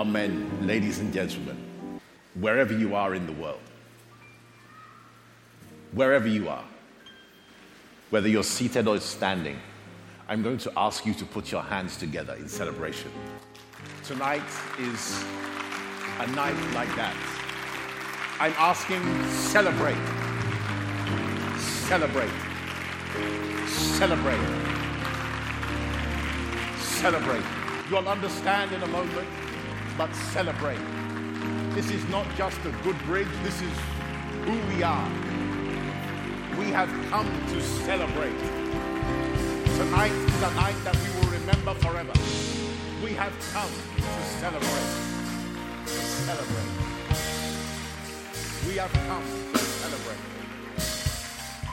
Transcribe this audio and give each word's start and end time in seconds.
Amen, 0.00 0.66
ladies 0.66 0.98
and 0.98 1.12
gentlemen, 1.12 1.58
wherever 2.32 2.72
you 2.72 2.94
are 2.94 3.14
in 3.14 3.26
the 3.26 3.34
world, 3.34 3.60
wherever 5.92 6.26
you 6.26 6.48
are, 6.48 6.64
whether 8.08 8.26
you're 8.26 8.42
seated 8.42 8.88
or 8.88 8.98
standing, 8.98 9.58
I'm 10.26 10.42
going 10.42 10.56
to 10.56 10.72
ask 10.74 11.04
you 11.04 11.12
to 11.12 11.26
put 11.26 11.52
your 11.52 11.60
hands 11.60 11.98
together 11.98 12.32
in 12.32 12.48
celebration. 12.48 13.10
Tonight 14.02 14.50
is 14.78 15.22
a 16.18 16.26
night 16.28 16.56
like 16.72 16.96
that. 16.96 17.14
I'm 18.40 18.54
asking, 18.56 19.02
celebrate, 19.28 20.00
celebrate, 21.58 22.32
celebrate, 23.68 24.48
celebrate. 26.78 27.44
You'll 27.90 28.08
understand 28.08 28.72
in 28.72 28.82
a 28.82 28.86
moment 28.86 29.28
but 30.00 30.14
celebrate. 30.32 30.80
This 31.74 31.90
is 31.90 32.02
not 32.08 32.26
just 32.34 32.58
a 32.64 32.70
good 32.82 32.96
bridge, 33.04 33.28
this 33.42 33.60
is 33.60 33.74
who 34.46 34.52
we 34.74 34.82
are. 34.82 35.10
We 36.58 36.70
have 36.72 36.88
come 37.10 37.26
to 37.48 37.60
celebrate. 37.60 38.40
Tonight 39.76 40.12
is 40.12 40.42
a 40.42 40.54
night 40.54 40.78
that 40.84 40.96
we 41.02 41.08
will 41.16 41.30
remember 41.38 41.74
forever. 41.84 42.14
We 43.04 43.12
have 43.12 43.34
come 43.52 43.70
to 43.96 44.22
celebrate. 44.40 44.90
To 45.84 46.00
celebrate. 46.24 46.72
We 48.66 48.76
have 48.76 48.92
come 49.06 49.24
to 49.52 49.58
celebrate. 49.58 50.22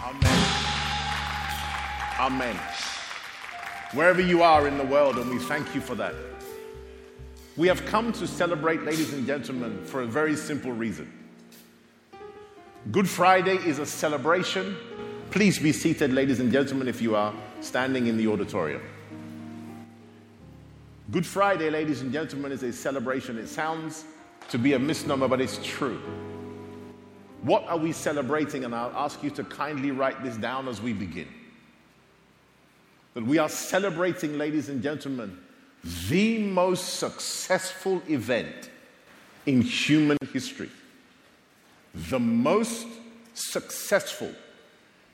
Amen. 0.04 0.40
Amen. 2.20 2.60
Wherever 3.94 4.22
you 4.22 4.44
are 4.44 4.68
in 4.68 4.78
the 4.78 4.86
world, 4.86 5.16
and 5.16 5.30
we 5.30 5.40
thank 5.40 5.74
you 5.74 5.80
for 5.80 5.96
that. 5.96 6.14
We 7.58 7.68
have 7.70 7.88
come 7.88 8.14
to 8.14 8.28
celebrate, 8.28 8.84
ladies 8.84 9.14
and 9.14 9.26
gentlemen, 9.26 9.84
for 9.84 10.02
a 10.02 10.06
very 10.06 10.36
simple 10.36 10.72
reason. 10.72 11.12
Good 12.92 13.10
Friday 13.10 13.56
is 13.56 13.80
a 13.80 13.86
celebration. 13.86 14.78
Please 15.32 15.58
be 15.58 15.74
seated, 15.74 16.14
ladies 16.14 16.40
and 16.40 16.52
gentlemen, 16.52 16.88
if 16.88 17.02
you 17.02 17.16
are 17.16 17.34
standing 17.62 18.06
in 18.06 18.16
the 18.16 18.28
auditorium. 18.28 18.84
Good 21.10 21.26
Friday, 21.26 21.72
ladies 21.72 22.02
and 22.02 22.14
gentlemen, 22.14 22.52
is 22.52 22.62
a 22.62 22.72
celebration. 22.72 23.40
It 23.40 23.48
sounds 23.48 24.06
to 24.50 24.60
be 24.60 24.74
a 24.74 24.80
misnomer, 24.80 25.28
but 25.28 25.42
it's 25.42 25.60
true. 25.64 26.00
What 27.42 27.68
are 27.68 27.78
we 27.78 27.92
celebrating? 27.92 28.66
And 28.66 28.76
I'll 28.76 28.96
ask 28.96 29.24
you 29.24 29.32
to 29.32 29.44
kindly 29.44 29.90
write 29.90 30.24
this 30.24 30.38
down 30.38 30.68
as 30.68 30.80
we 30.80 30.94
begin. 30.94 31.28
That 33.16 33.26
we 33.26 33.40
are 33.40 33.50
celebrating, 33.50 34.38
ladies 34.38 34.70
and 34.70 34.84
gentlemen, 34.84 35.40
the 35.84 36.40
most 36.40 36.96
successful 36.96 38.02
event 38.10 38.70
in 39.46 39.62
human 39.62 40.18
history. 40.34 40.70
The 41.94 42.20
most 42.20 42.88
successful 43.34 44.32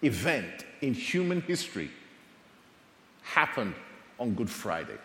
event 0.02 0.66
in 0.81 0.94
human 0.94 1.41
history 1.41 1.90
happened 3.22 3.75
on 4.19 4.34
Good 4.34 4.50
Friday, 4.50 4.97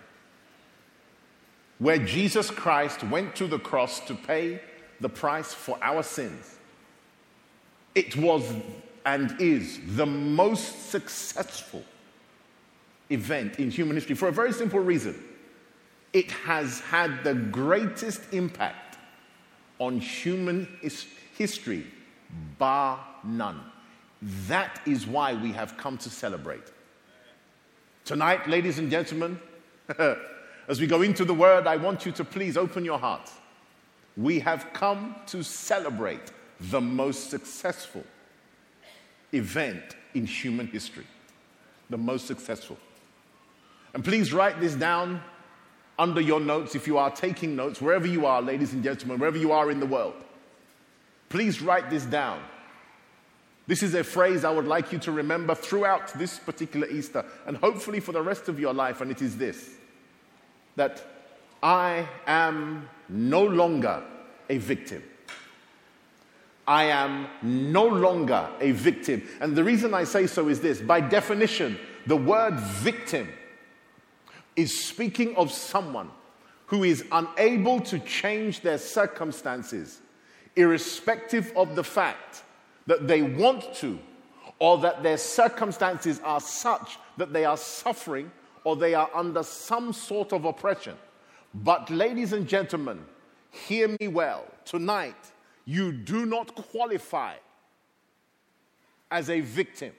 where 1.79 1.99
Jesus 1.99 2.51
Christ 2.51 3.05
went 3.05 3.37
to 3.37 3.47
the 3.47 3.59
cross 3.59 4.01
to 4.01 4.15
pay 4.15 4.61
the 5.01 5.09
price 5.09 5.55
for 5.55 5.79
our 5.83 6.03
sins. 6.03 6.57
It 7.95 8.17
was 8.17 8.45
and 9.07 9.41
is 9.41 9.81
the 9.97 10.07
most 10.07 10.91
successful 10.91 11.83
event 13.11 13.59
in 13.59 13.71
human 13.71 13.97
history 13.97 14.15
for 14.15 14.29
a 14.29 14.33
very 14.33 14.53
simple 14.53 14.81
reason 14.81 15.15
it 16.13 16.31
has 16.31 16.81
had 16.81 17.23
the 17.25 17.35
greatest 17.35 18.33
impact 18.33 18.99
on 19.79 20.01
human 20.01 20.69
his- 20.81 21.07
history, 21.37 21.87
bar 22.59 23.05
none. 23.25 23.61
That 24.49 24.81
is 24.87 25.07
why 25.07 25.35
we 25.35 25.53
have 25.53 25.77
come 25.77 25.99
to 25.99 26.11
celebrate. 26.11 26.73
Tonight, 28.05 28.49
ladies 28.49 28.79
and 28.79 28.91
gentlemen, 28.91 29.39
as 30.69 30.81
we 30.81 30.87
go 30.87 31.03
into 31.03 31.25
the 31.25 31.35
word, 31.35 31.67
I 31.67 31.77
want 31.77 32.05
you 32.07 32.13
to 32.13 32.25
please 32.25 32.57
open 32.57 32.85
your 32.85 32.99
hearts. 32.99 33.33
We 34.17 34.41
have 34.41 34.73
come 34.73 35.15
to 35.27 35.45
celebrate 35.45 36.33
the 36.59 36.81
most 36.81 37.31
successful 37.31 38.03
event 39.33 39.97
in 40.15 40.27
human 40.27 40.67
history. 40.67 41.07
The 41.91 41.99
most 41.99 42.27
successful. 42.27 42.77
And 43.95 44.05
please 44.05 44.33
write 44.33 44.61
this 44.61 44.75
down 44.75 45.23
under 45.99 46.21
your 46.21 46.41
notes 46.41 46.75
if 46.75 46.87
you 46.87 46.97
are 46.99 47.11
taking 47.11 47.57
notes, 47.57 47.81
wherever 47.81 48.07
you 48.07 48.27
are, 48.27 48.41
ladies 48.41 48.73
and 48.73 48.83
gentlemen, 48.85 49.19
wherever 49.19 49.39
you 49.39 49.53
are 49.53 49.71
in 49.71 49.81
the 49.81 49.87
world. 49.87 50.15
Please 51.29 51.61
write 51.61 51.91
this 51.91 52.05
down. 52.05 52.41
This 53.67 53.83
is 53.83 53.95
a 53.95 54.03
phrase 54.03 54.45
I 54.45 54.51
would 54.51 54.67
like 54.67 54.93
you 54.93 54.99
to 55.01 55.13
remember 55.13 55.55
throughout 55.55 56.19
this 56.19 56.39
particular 56.39 56.89
Easter 56.89 57.25
and 57.47 57.57
hopefully 57.57 58.01
for 58.01 58.13
the 58.13 58.23
rest 58.23 58.49
of 58.49 58.59
your 58.59 58.73
life, 58.73 59.01
and 59.01 59.11
it 59.11 59.21
is 59.21 59.37
this 59.37 59.75
that 60.77 61.05
I 61.63 62.09
am 62.27 62.89
no 63.09 63.45
longer 63.45 64.03
a 64.49 64.59
victim. 64.59 65.03
I 66.67 66.85
am 66.85 67.27
no 67.43 67.87
longer 67.87 68.49
a 68.61 68.71
victim. 68.71 69.23
And 69.41 69.57
the 69.57 69.65
reason 69.65 69.93
I 69.93 70.05
say 70.05 70.27
so 70.27 70.49
is 70.49 70.61
this 70.61 70.81
by 70.81 71.01
definition, 71.01 71.79
the 72.07 72.17
word 72.17 72.55
victim 72.55 73.29
is 74.59 74.85
speaking 74.85 75.37
of 75.37 75.53
someone 75.53 76.11
who 76.67 76.83
is 76.83 77.05
unable 77.13 77.79
to 77.81 77.99
change 78.01 78.61
their 78.61 78.77
circumstances, 78.77 80.01
irrespective 80.57 81.53
of 81.55 81.77
the 81.77 81.85
fact 81.85 82.43
that 82.89 83.07
they 83.07 83.23
want 83.23 83.73
to, 83.77 83.97
or 84.59 84.77
that 84.79 85.05
their 85.05 85.17
circumstances 85.17 86.21
are 86.25 86.41
such 86.41 86.99
that 87.17 87.33
they 87.33 87.45
are 87.45 87.57
suffering 87.57 88.33
or 88.65 88.75
they 88.75 88.95
are 88.95 89.09
under 89.15 89.45
some 89.45 89.93
sort 89.93 90.33
of 90.33 90.45
oppression. 90.45 90.97
But, 91.55 91.89
ladies 91.89 92.33
and 92.33 92.47
gentlemen, 92.49 92.99
hear 93.53 93.97
me 94.01 94.09
well. 94.09 94.45
Tonight, 94.65 95.33
you 95.67 95.93
do 95.93 96.27
not 96.27 96.53
qualify 96.57 97.35
as 99.11 99.31
a 99.31 99.41
victim. 99.41 99.93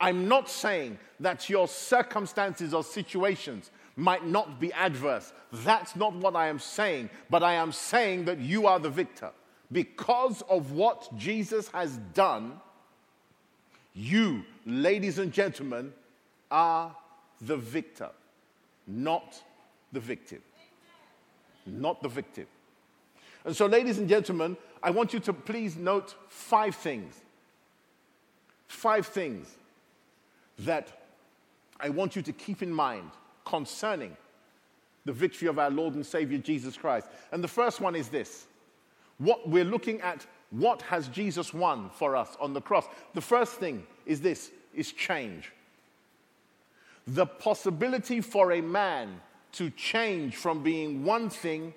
I'm 0.00 0.28
not 0.28 0.50
saying 0.50 0.98
that 1.20 1.48
your 1.48 1.68
circumstances 1.68 2.74
or 2.74 2.84
situations 2.84 3.70
might 3.96 4.26
not 4.26 4.60
be 4.60 4.72
adverse. 4.74 5.32
That's 5.52 5.96
not 5.96 6.14
what 6.14 6.36
I 6.36 6.48
am 6.48 6.58
saying, 6.58 7.08
but 7.30 7.42
I 7.42 7.54
am 7.54 7.72
saying 7.72 8.26
that 8.26 8.38
you 8.38 8.66
are 8.66 8.78
the 8.78 8.90
victor. 8.90 9.30
Because 9.72 10.42
of 10.42 10.72
what 10.72 11.08
Jesus 11.16 11.68
has 11.68 11.96
done, 12.12 12.60
you, 13.94 14.44
ladies 14.66 15.18
and 15.18 15.32
gentlemen, 15.32 15.92
are 16.50 16.94
the 17.40 17.56
victor, 17.56 18.10
not 18.86 19.42
the 19.92 20.00
victim. 20.00 20.42
Not 21.66 22.02
the 22.02 22.08
victim. 22.08 22.46
And 23.44 23.56
so, 23.56 23.66
ladies 23.66 23.98
and 23.98 24.08
gentlemen, 24.08 24.56
I 24.82 24.90
want 24.90 25.12
you 25.12 25.20
to 25.20 25.32
please 25.32 25.76
note 25.76 26.14
five 26.28 26.76
things. 26.76 27.14
Five 28.68 29.06
things 29.06 29.56
that 30.60 30.88
I 31.78 31.90
want 31.90 32.16
you 32.16 32.22
to 32.22 32.32
keep 32.32 32.62
in 32.62 32.72
mind 32.72 33.10
concerning 33.44 34.16
the 35.04 35.12
victory 35.12 35.48
of 35.48 35.58
our 35.58 35.70
Lord 35.70 35.94
and 35.94 36.04
Savior 36.04 36.38
Jesus 36.38 36.76
Christ. 36.76 37.08
And 37.32 37.42
the 37.42 37.48
first 37.48 37.80
one 37.80 37.94
is 37.94 38.08
this 38.08 38.46
what 39.18 39.48
we're 39.48 39.64
looking 39.64 40.00
at 40.00 40.26
what 40.50 40.82
has 40.82 41.08
Jesus 41.08 41.52
won 41.52 41.90
for 41.90 42.14
us 42.14 42.36
on 42.40 42.52
the 42.52 42.60
cross? 42.60 42.86
The 43.14 43.20
first 43.20 43.54
thing 43.54 43.86
is 44.04 44.20
this 44.20 44.50
is 44.74 44.92
change. 44.92 45.52
The 47.06 47.26
possibility 47.26 48.20
for 48.20 48.52
a 48.52 48.60
man 48.60 49.20
to 49.52 49.70
change 49.70 50.36
from 50.36 50.62
being 50.62 51.04
one 51.04 51.30
thing 51.30 51.72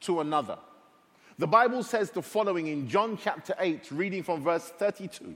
to 0.00 0.20
another. 0.20 0.58
The 1.38 1.46
Bible 1.46 1.82
says 1.82 2.10
the 2.10 2.22
following 2.22 2.66
in 2.66 2.88
John 2.88 3.16
chapter 3.16 3.54
8, 3.58 3.90
reading 3.90 4.22
from 4.22 4.42
verse 4.42 4.68
32. 4.78 5.34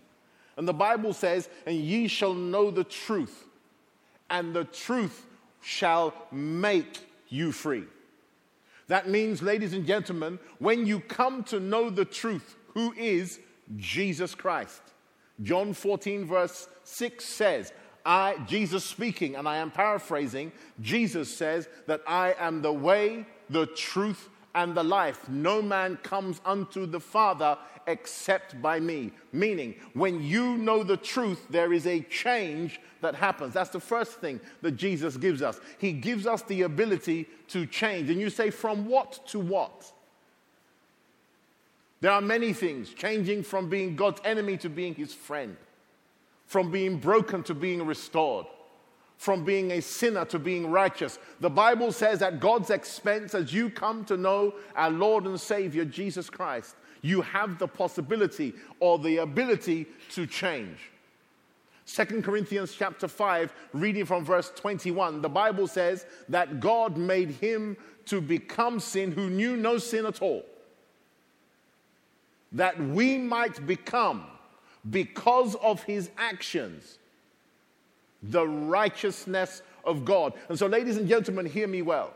And 0.56 0.66
the 0.66 0.74
Bible 0.74 1.12
says, 1.12 1.48
And 1.66 1.76
ye 1.76 2.08
shall 2.08 2.34
know 2.34 2.70
the 2.70 2.84
truth, 2.84 3.44
and 4.30 4.54
the 4.54 4.64
truth 4.64 5.26
shall 5.60 6.14
make 6.30 6.98
you 7.28 7.52
free. 7.52 7.84
That 8.88 9.08
means, 9.08 9.42
ladies 9.42 9.72
and 9.72 9.86
gentlemen, 9.86 10.38
when 10.58 10.86
you 10.86 11.00
come 11.00 11.42
to 11.44 11.58
know 11.58 11.90
the 11.90 12.04
truth, 12.04 12.56
who 12.74 12.92
is 12.92 13.40
Jesus 13.76 14.34
Christ. 14.34 14.80
John 15.42 15.72
14, 15.72 16.24
verse 16.24 16.68
6 16.84 17.24
says, 17.24 17.72
I, 18.04 18.36
Jesus 18.46 18.84
speaking, 18.84 19.34
and 19.34 19.48
I 19.48 19.56
am 19.56 19.70
paraphrasing, 19.70 20.52
Jesus 20.80 21.34
says 21.34 21.68
that 21.86 22.02
I 22.06 22.34
am 22.38 22.62
the 22.62 22.72
way, 22.72 23.26
the 23.50 23.66
truth, 23.66 24.28
and 24.56 24.74
the 24.74 24.82
life. 24.82 25.28
No 25.28 25.62
man 25.62 25.96
comes 25.98 26.40
unto 26.44 26.86
the 26.86 26.98
Father 26.98 27.56
except 27.86 28.60
by 28.60 28.80
me. 28.80 29.12
Meaning, 29.32 29.76
when 29.92 30.20
you 30.20 30.56
know 30.56 30.82
the 30.82 30.96
truth, 30.96 31.46
there 31.48 31.72
is 31.72 31.86
a 31.86 32.00
change 32.00 32.80
that 33.02 33.14
happens. 33.14 33.54
That's 33.54 33.70
the 33.70 33.78
first 33.78 34.14
thing 34.14 34.40
that 34.62 34.72
Jesus 34.72 35.16
gives 35.16 35.42
us. 35.42 35.60
He 35.78 35.92
gives 35.92 36.26
us 36.26 36.42
the 36.42 36.62
ability 36.62 37.28
to 37.48 37.66
change. 37.66 38.10
And 38.10 38.18
you 38.18 38.30
say, 38.30 38.50
from 38.50 38.86
what 38.86 39.20
to 39.28 39.38
what? 39.38 39.92
There 42.00 42.10
are 42.10 42.20
many 42.20 42.52
things 42.52 42.90
changing 42.90 43.42
from 43.42 43.68
being 43.68 43.94
God's 43.94 44.20
enemy 44.24 44.56
to 44.58 44.68
being 44.68 44.94
his 44.94 45.12
friend, 45.14 45.56
from 46.46 46.70
being 46.70 46.98
broken 46.98 47.42
to 47.44 47.54
being 47.54 47.86
restored 47.86 48.46
from 49.16 49.44
being 49.44 49.72
a 49.72 49.80
sinner 49.80 50.24
to 50.26 50.38
being 50.38 50.70
righteous. 50.70 51.18
The 51.40 51.50
Bible 51.50 51.92
says 51.92 52.22
at 52.22 52.40
God's 52.40 52.70
expense, 52.70 53.34
as 53.34 53.52
you 53.52 53.70
come 53.70 54.04
to 54.06 54.16
know 54.16 54.54
our 54.74 54.90
Lord 54.90 55.24
and 55.24 55.40
Savior 55.40 55.84
Jesus 55.84 56.28
Christ, 56.28 56.76
you 57.02 57.22
have 57.22 57.58
the 57.58 57.68
possibility 57.68 58.52
or 58.80 58.98
the 58.98 59.18
ability 59.18 59.86
to 60.10 60.26
change. 60.26 60.78
2 61.86 62.20
Corinthians 62.22 62.74
chapter 62.76 63.06
5, 63.06 63.52
reading 63.72 64.04
from 64.04 64.24
verse 64.24 64.50
21, 64.56 65.22
the 65.22 65.28
Bible 65.28 65.68
says 65.68 66.04
that 66.28 66.58
God 66.58 66.96
made 66.96 67.30
him 67.30 67.76
to 68.06 68.20
become 68.20 68.80
sin 68.80 69.12
who 69.12 69.30
knew 69.30 69.56
no 69.56 69.78
sin 69.78 70.04
at 70.04 70.20
all, 70.20 70.44
that 72.52 72.78
we 72.80 73.18
might 73.18 73.66
become, 73.66 74.24
because 74.90 75.54
of 75.56 75.82
his 75.84 76.10
actions, 76.18 76.98
the 78.22 78.46
righteousness 78.46 79.62
of 79.84 80.04
God. 80.04 80.34
And 80.48 80.58
so, 80.58 80.66
ladies 80.66 80.96
and 80.96 81.08
gentlemen, 81.08 81.46
hear 81.46 81.68
me 81.68 81.82
well. 81.82 82.12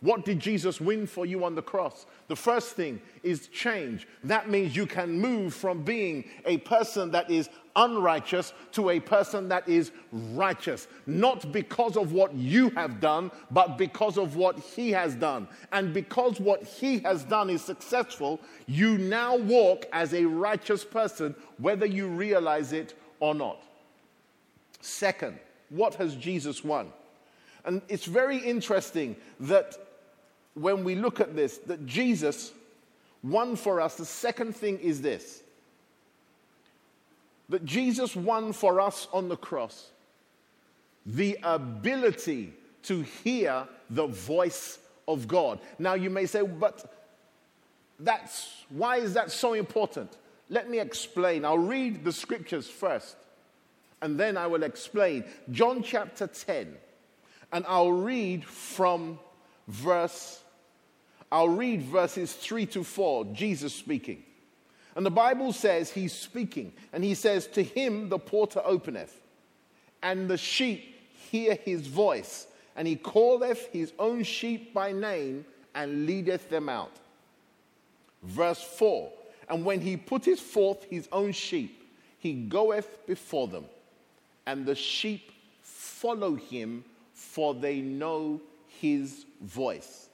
What 0.00 0.24
did 0.24 0.38
Jesus 0.38 0.80
win 0.80 1.08
for 1.08 1.26
you 1.26 1.44
on 1.44 1.56
the 1.56 1.62
cross? 1.62 2.06
The 2.28 2.36
first 2.36 2.76
thing 2.76 3.00
is 3.24 3.48
change. 3.48 4.06
That 4.22 4.48
means 4.48 4.76
you 4.76 4.86
can 4.86 5.10
move 5.10 5.52
from 5.52 5.82
being 5.82 6.24
a 6.46 6.58
person 6.58 7.10
that 7.10 7.28
is 7.28 7.50
unrighteous 7.74 8.52
to 8.72 8.90
a 8.90 9.00
person 9.00 9.48
that 9.48 9.68
is 9.68 9.90
righteous. 10.12 10.86
Not 11.06 11.50
because 11.50 11.96
of 11.96 12.12
what 12.12 12.32
you 12.32 12.70
have 12.70 13.00
done, 13.00 13.32
but 13.50 13.76
because 13.76 14.18
of 14.18 14.36
what 14.36 14.56
He 14.60 14.92
has 14.92 15.16
done. 15.16 15.48
And 15.72 15.92
because 15.92 16.38
what 16.38 16.62
He 16.62 17.00
has 17.00 17.24
done 17.24 17.50
is 17.50 17.62
successful, 17.62 18.40
you 18.66 18.98
now 18.98 19.36
walk 19.36 19.86
as 19.92 20.14
a 20.14 20.24
righteous 20.24 20.84
person, 20.84 21.34
whether 21.58 21.86
you 21.86 22.06
realize 22.06 22.72
it 22.72 22.94
or 23.18 23.34
not. 23.34 23.64
Second, 24.88 25.38
what 25.68 25.94
has 25.96 26.16
Jesus 26.16 26.64
won? 26.64 26.92
And 27.64 27.82
it's 27.88 28.06
very 28.06 28.38
interesting 28.38 29.16
that 29.40 29.76
when 30.54 30.82
we 30.82 30.94
look 30.94 31.20
at 31.20 31.36
this, 31.36 31.58
that 31.58 31.86
Jesus 31.86 32.52
won 33.22 33.56
for 33.56 33.80
us. 33.80 33.96
The 33.96 34.04
second 34.04 34.56
thing 34.56 34.78
is 34.78 35.02
this 35.02 35.42
that 37.50 37.64
Jesus 37.64 38.14
won 38.14 38.52
for 38.52 38.80
us 38.80 39.08
on 39.12 39.28
the 39.28 39.36
cross 39.36 39.90
the 41.06 41.38
ability 41.42 42.52
to 42.82 43.00
hear 43.24 43.66
the 43.88 44.06
voice 44.06 44.78
of 45.06 45.26
God. 45.26 45.58
Now 45.78 45.94
you 45.94 46.10
may 46.10 46.26
say, 46.26 46.42
but 46.42 46.92
that's 47.98 48.64
why 48.68 48.98
is 48.98 49.14
that 49.14 49.30
so 49.30 49.54
important? 49.54 50.18
Let 50.50 50.68
me 50.68 50.78
explain. 50.78 51.46
I'll 51.46 51.56
read 51.56 52.04
the 52.04 52.12
scriptures 52.12 52.68
first 52.68 53.16
and 54.02 54.18
then 54.18 54.36
I 54.36 54.46
will 54.46 54.62
explain. 54.62 55.24
John 55.50 55.82
chapter 55.82 56.26
10, 56.26 56.74
and 57.52 57.64
I'll 57.66 57.92
read 57.92 58.44
from 58.44 59.18
verse, 59.66 60.42
I'll 61.30 61.48
read 61.48 61.82
verses 61.82 62.32
3 62.32 62.66
to 62.66 62.84
4, 62.84 63.26
Jesus 63.26 63.74
speaking. 63.74 64.22
And 64.94 65.04
the 65.04 65.10
Bible 65.10 65.52
says 65.52 65.90
he's 65.90 66.12
speaking, 66.12 66.72
and 66.92 67.04
he 67.04 67.14
says, 67.14 67.46
To 67.48 67.62
him 67.62 68.08
the 68.08 68.18
porter 68.18 68.60
openeth, 68.64 69.20
and 70.02 70.28
the 70.28 70.38
sheep 70.38 70.96
hear 71.30 71.54
his 71.54 71.86
voice, 71.86 72.46
and 72.76 72.88
he 72.88 72.96
calleth 72.96 73.68
his 73.72 73.92
own 73.98 74.22
sheep 74.22 74.72
by 74.72 74.92
name 74.92 75.44
and 75.74 76.06
leadeth 76.06 76.48
them 76.48 76.68
out. 76.68 76.92
Verse 78.22 78.62
4 78.62 79.12
And 79.48 79.64
when 79.64 79.80
he 79.80 79.96
putteth 79.96 80.40
forth 80.40 80.84
his 80.84 81.08
own 81.12 81.32
sheep, 81.32 81.84
he 82.18 82.32
goeth 82.32 83.06
before 83.06 83.48
them 83.48 83.66
and 84.48 84.64
the 84.64 84.74
sheep 84.74 85.30
follow 85.60 86.34
him, 86.34 86.82
for 87.12 87.52
they 87.52 87.82
know 87.82 88.40
his 88.80 89.26
voice. 89.42 90.08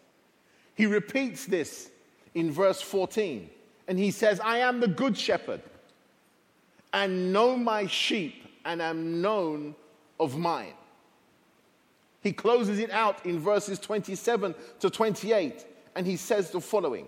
He 0.74 0.86
repeats 0.86 1.46
this 1.46 1.88
in 2.34 2.50
verse 2.50 2.82
14, 2.82 3.48
and 3.86 3.96
he 3.96 4.10
says, 4.10 4.40
I 4.40 4.58
am 4.58 4.80
the 4.80 4.88
good 4.88 5.16
shepherd, 5.16 5.62
and 6.92 7.32
know 7.32 7.56
my 7.56 7.86
sheep, 7.86 8.42
and 8.64 8.82
am 8.82 9.22
known 9.22 9.76
of 10.18 10.36
mine. 10.36 10.74
He 12.20 12.32
closes 12.32 12.80
it 12.80 12.90
out 12.90 13.24
in 13.24 13.38
verses 13.38 13.78
27 13.78 14.52
to 14.80 14.90
28, 14.90 15.64
and 15.94 16.04
he 16.04 16.16
says 16.16 16.50
the 16.50 16.60
following 16.60 17.06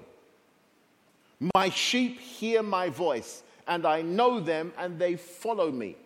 My 1.54 1.70
sheep 1.70 2.20
hear 2.20 2.62
my 2.62 2.88
voice, 2.88 3.42
and 3.66 3.84
I 3.84 4.02
know 4.02 4.38
them, 4.38 4.72
and 4.78 4.96
they 4.96 5.16
follow 5.16 5.72
me 5.72 5.96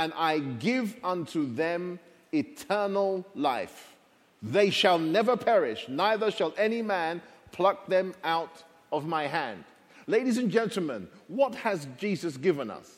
and 0.00 0.14
I 0.16 0.38
give 0.38 0.96
unto 1.04 1.54
them 1.54 2.00
eternal 2.32 3.26
life. 3.34 3.94
They 4.42 4.70
shall 4.70 4.98
never 4.98 5.36
perish, 5.36 5.88
neither 5.90 6.30
shall 6.30 6.54
any 6.56 6.80
man 6.80 7.20
pluck 7.52 7.86
them 7.86 8.14
out 8.24 8.64
of 8.90 9.06
my 9.06 9.26
hand. 9.26 9.62
Ladies 10.06 10.38
and 10.38 10.50
gentlemen, 10.50 11.06
what 11.28 11.54
has 11.54 11.86
Jesus 11.98 12.38
given 12.38 12.70
us? 12.70 12.96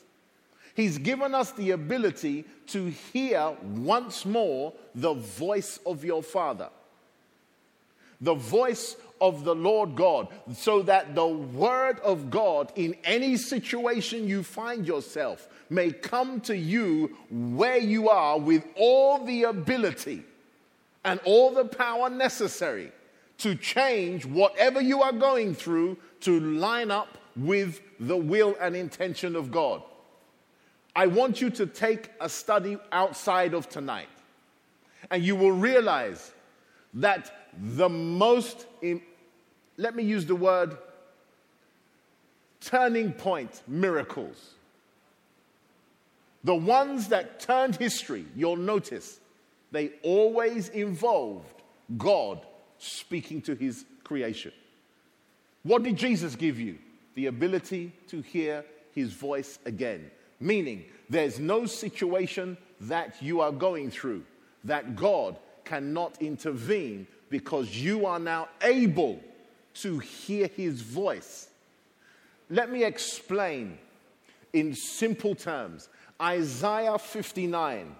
He's 0.75 0.97
given 0.97 1.35
us 1.35 1.51
the 1.51 1.71
ability 1.71 2.45
to 2.67 2.85
hear 2.85 3.53
once 3.61 4.25
more 4.25 4.71
the 4.95 5.13
voice 5.13 5.81
of 5.85 6.05
your 6.05 6.23
Father, 6.23 6.69
the 8.23 8.33
voice 8.33 8.95
of 9.21 9.43
the 9.43 9.55
Lord 9.55 9.95
God, 9.95 10.27
so 10.53 10.81
that 10.81 11.15
the 11.15 11.27
Word 11.27 11.99
of 11.99 12.29
God 12.29 12.71
in 12.75 12.95
any 13.03 13.37
situation 13.37 14.27
you 14.27 14.43
find 14.43 14.85
yourself 14.85 15.47
may 15.69 15.91
come 15.91 16.41
to 16.41 16.57
you 16.57 17.15
where 17.29 17.77
you 17.77 18.09
are 18.09 18.37
with 18.37 18.65
all 18.75 19.23
the 19.23 19.43
ability 19.43 20.23
and 21.05 21.19
all 21.25 21.51
the 21.51 21.65
power 21.65 22.09
necessary 22.09 22.91
to 23.39 23.55
change 23.55 24.25
whatever 24.25 24.81
you 24.81 25.01
are 25.01 25.13
going 25.13 25.53
through 25.53 25.97
to 26.21 26.39
line 26.39 26.91
up 26.91 27.17
with 27.35 27.81
the 27.99 28.17
will 28.17 28.55
and 28.61 28.75
intention 28.75 29.35
of 29.35 29.51
God. 29.51 29.81
I 30.95 31.07
want 31.07 31.41
you 31.41 31.49
to 31.51 31.65
take 31.65 32.09
a 32.21 32.29
study 32.29 32.77
outside 32.91 33.53
of 33.53 33.67
tonight, 33.67 34.09
and 35.09 35.23
you 35.23 35.35
will 35.35 35.51
realize 35.51 36.31
that 36.93 37.42
the 37.59 37.89
most, 37.89 38.65
in, 38.81 39.01
let 39.77 39.95
me 39.95 40.03
use 40.03 40.25
the 40.25 40.35
word, 40.35 40.77
turning 42.61 43.11
point 43.11 43.61
miracles 43.67 44.55
the 46.43 46.55
ones 46.55 47.07
that 47.07 47.39
turned 47.39 47.75
history, 47.77 48.25
you'll 48.35 48.57
notice, 48.57 49.19
they 49.71 49.91
always 50.03 50.69
involved 50.69 51.61
God 51.97 52.45
speaking 52.77 53.41
to 53.43 53.55
his 53.55 53.85
creation. 54.03 54.51
What 55.63 55.83
did 55.83 55.95
Jesus 55.95 56.35
give 56.35 56.59
you? 56.59 56.77
The 57.15 57.27
ability 57.27 57.93
to 58.09 58.21
hear 58.21 58.65
his 58.93 59.13
voice 59.13 59.57
again. 59.65 60.11
Meaning, 60.39 60.85
there's 61.09 61.39
no 61.39 61.65
situation 61.65 62.57
that 62.81 63.21
you 63.21 63.39
are 63.39 63.51
going 63.51 63.89
through 63.89 64.23
that 64.65 64.95
God 64.95 65.37
cannot 65.63 66.21
intervene 66.21 67.07
because 67.33 67.75
you 67.75 68.05
are 68.05 68.19
now 68.19 68.47
able 68.61 69.19
to 69.73 69.97
hear 69.97 70.45
his 70.45 70.83
voice. 70.83 71.49
Let 72.47 72.71
me 72.71 72.83
explain 72.83 73.79
in 74.53 74.75
simple 74.75 75.33
terms 75.33 75.89
Isaiah 76.21 76.99
59. 76.99 77.95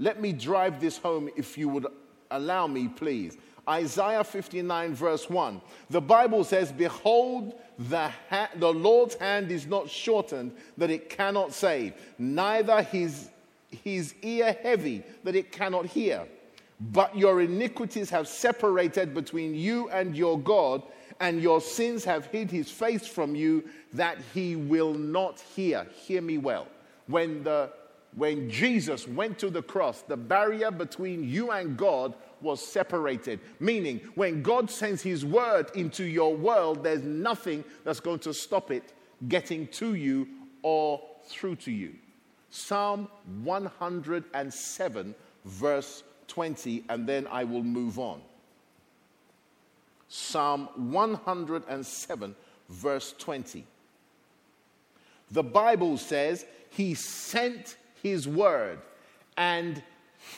Let 0.00 0.20
me 0.20 0.32
drive 0.32 0.80
this 0.80 0.98
home 0.98 1.30
if 1.36 1.56
you 1.56 1.68
would 1.68 1.86
allow 2.32 2.66
me, 2.66 2.88
please. 2.88 3.38
Isaiah 3.68 4.24
59, 4.24 4.94
verse 4.96 5.30
1. 5.30 5.60
The 5.88 6.00
Bible 6.00 6.42
says, 6.42 6.72
Behold, 6.72 7.54
the, 7.78 8.10
ha- 8.28 8.50
the 8.56 8.72
Lord's 8.72 9.14
hand 9.14 9.52
is 9.52 9.68
not 9.68 9.88
shortened 9.88 10.50
that 10.76 10.90
it 10.90 11.08
cannot 11.08 11.52
save, 11.52 11.92
neither 12.18 12.82
his, 12.82 13.30
his 13.70 14.12
ear 14.22 14.56
heavy 14.60 15.04
that 15.22 15.36
it 15.36 15.52
cannot 15.52 15.86
hear. 15.86 16.26
But 16.80 17.16
your 17.16 17.40
iniquities 17.40 18.10
have 18.10 18.28
separated 18.28 19.14
between 19.14 19.54
you 19.54 19.88
and 19.88 20.16
your 20.16 20.38
God, 20.38 20.82
and 21.20 21.40
your 21.40 21.60
sins 21.60 22.04
have 22.04 22.26
hid 22.26 22.50
his 22.50 22.70
face 22.70 23.06
from 23.06 23.34
you 23.34 23.64
that 23.94 24.18
he 24.34 24.56
will 24.56 24.92
not 24.92 25.40
hear. 25.40 25.86
Hear 25.94 26.20
me 26.20 26.36
well. 26.36 26.66
When, 27.06 27.42
the, 27.42 27.70
when 28.14 28.50
Jesus 28.50 29.08
went 29.08 29.38
to 29.38 29.48
the 29.48 29.62
cross, 29.62 30.02
the 30.02 30.16
barrier 30.16 30.70
between 30.70 31.26
you 31.26 31.52
and 31.52 31.76
God 31.76 32.14
was 32.42 32.64
separated. 32.64 33.40
Meaning, 33.60 34.00
when 34.14 34.42
God 34.42 34.70
sends 34.70 35.02
his 35.02 35.24
word 35.24 35.70
into 35.74 36.04
your 36.04 36.36
world, 36.36 36.84
there's 36.84 37.02
nothing 37.02 37.64
that's 37.84 38.00
going 38.00 38.18
to 38.20 38.34
stop 38.34 38.70
it 38.70 38.92
getting 39.28 39.66
to 39.68 39.94
you 39.94 40.28
or 40.62 41.00
through 41.24 41.56
to 41.56 41.72
you. 41.72 41.94
Psalm 42.50 43.08
107, 43.42 45.14
verse 45.44 46.02
20, 46.28 46.84
and 46.88 47.06
then 47.06 47.26
I 47.28 47.44
will 47.44 47.62
move 47.62 47.98
on. 47.98 48.20
Psalm 50.08 50.68
107, 50.76 52.36
verse 52.68 53.14
20. 53.18 53.64
The 55.30 55.42
Bible 55.42 55.98
says, 55.98 56.46
He 56.70 56.94
sent 56.94 57.76
His 58.02 58.28
word 58.28 58.78
and 59.36 59.82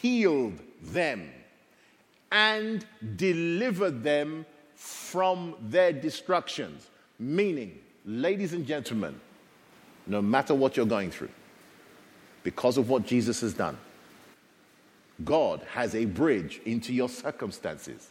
healed 0.00 0.58
them 0.82 1.30
and 2.30 2.84
delivered 3.16 4.02
them 4.02 4.46
from 4.74 5.54
their 5.60 5.92
destructions. 5.92 6.88
Meaning, 7.18 7.78
ladies 8.04 8.52
and 8.52 8.66
gentlemen, 8.66 9.20
no 10.06 10.22
matter 10.22 10.54
what 10.54 10.76
you're 10.76 10.86
going 10.86 11.10
through, 11.10 11.30
because 12.42 12.78
of 12.78 12.88
what 12.88 13.04
Jesus 13.04 13.40
has 13.40 13.52
done, 13.52 13.76
God 15.24 15.62
has 15.72 15.94
a 15.94 16.04
bridge 16.04 16.60
into 16.64 16.92
your 16.92 17.08
circumstances. 17.08 18.08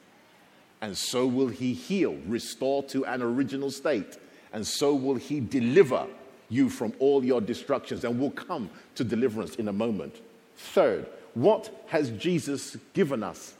And 0.81 0.97
so 0.97 1.25
will 1.25 1.47
He 1.47 1.73
heal, 1.73 2.17
restore 2.27 2.83
to 2.83 3.05
an 3.05 3.21
original 3.21 3.71
state. 3.71 4.17
And 4.53 4.65
so 4.65 4.93
will 4.93 5.15
He 5.15 5.39
deliver 5.39 6.07
you 6.49 6.69
from 6.69 6.93
all 6.99 7.23
your 7.23 7.41
destructions. 7.41 8.03
And 8.03 8.19
we'll 8.19 8.31
come 8.31 8.69
to 8.95 9.03
deliverance 9.03 9.55
in 9.55 9.67
a 9.67 9.73
moment. 9.73 10.21
Third, 10.55 11.07
what 11.33 11.83
has 11.87 12.09
Jesus 12.11 12.77
given 12.93 13.23
us? 13.23 13.53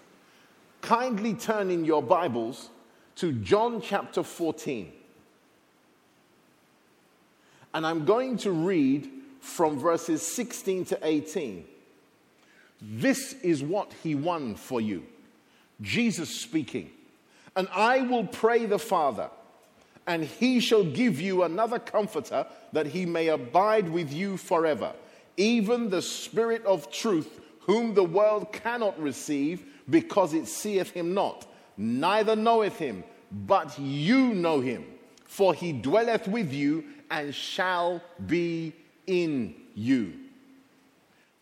Kindly 0.82 1.34
turn 1.34 1.70
in 1.70 1.86
your 1.86 2.04
Bibles 2.04 2.70
to 3.16 3.32
John 3.34 3.82
chapter 3.82 4.24
14. 4.24 4.92
And 7.74 7.86
I'm 7.86 8.06
going 8.06 8.38
to 8.38 8.52
read 8.52 9.10
from 9.40 9.80
verses 9.80 10.22
16 10.22 10.86
to 10.86 11.00
18. 11.02 11.66
This 12.82 13.34
is 13.42 13.64
what 13.64 13.94
he 14.04 14.16
won 14.16 14.56
for 14.56 14.80
you. 14.80 15.04
Jesus 15.82 16.30
speaking. 16.30 16.92
And 17.56 17.68
I 17.74 18.02
will 18.02 18.26
pray 18.26 18.66
the 18.66 18.80
Father, 18.80 19.30
and 20.06 20.24
he 20.24 20.60
shall 20.60 20.84
give 20.84 21.20
you 21.20 21.44
another 21.44 21.80
comforter 21.80 22.46
that 22.72 22.88
he 22.88 23.06
may 23.06 23.30
abide 23.30 23.90
with 23.90 24.14
you 24.14 24.38
forever, 24.38 24.94
even 25.38 25.90
the 25.90 26.02
Spirit 26.02 26.64
of 26.66 26.92
truth, 26.92 27.40
whom 27.62 27.94
the 27.94 28.04
world 28.04 28.54
cannot 28.54 29.00
receive 29.02 29.66
because 29.90 30.34
it 30.34 30.48
seeth 30.48 30.92
him 30.92 31.14
not, 31.14 31.48
neither 31.78 32.36
knoweth 32.36 32.78
him, 32.78 33.04
but 33.32 33.78
you 33.80 34.34
know 34.34 34.60
him, 34.60 34.86
for 35.26 35.54
he 35.54 35.72
dwelleth 35.72 36.28
with 36.28 36.54
you 36.54 36.84
and 37.10 37.34
shall 37.34 38.02
be 38.28 38.74
in 39.08 39.56
you. 39.74 40.14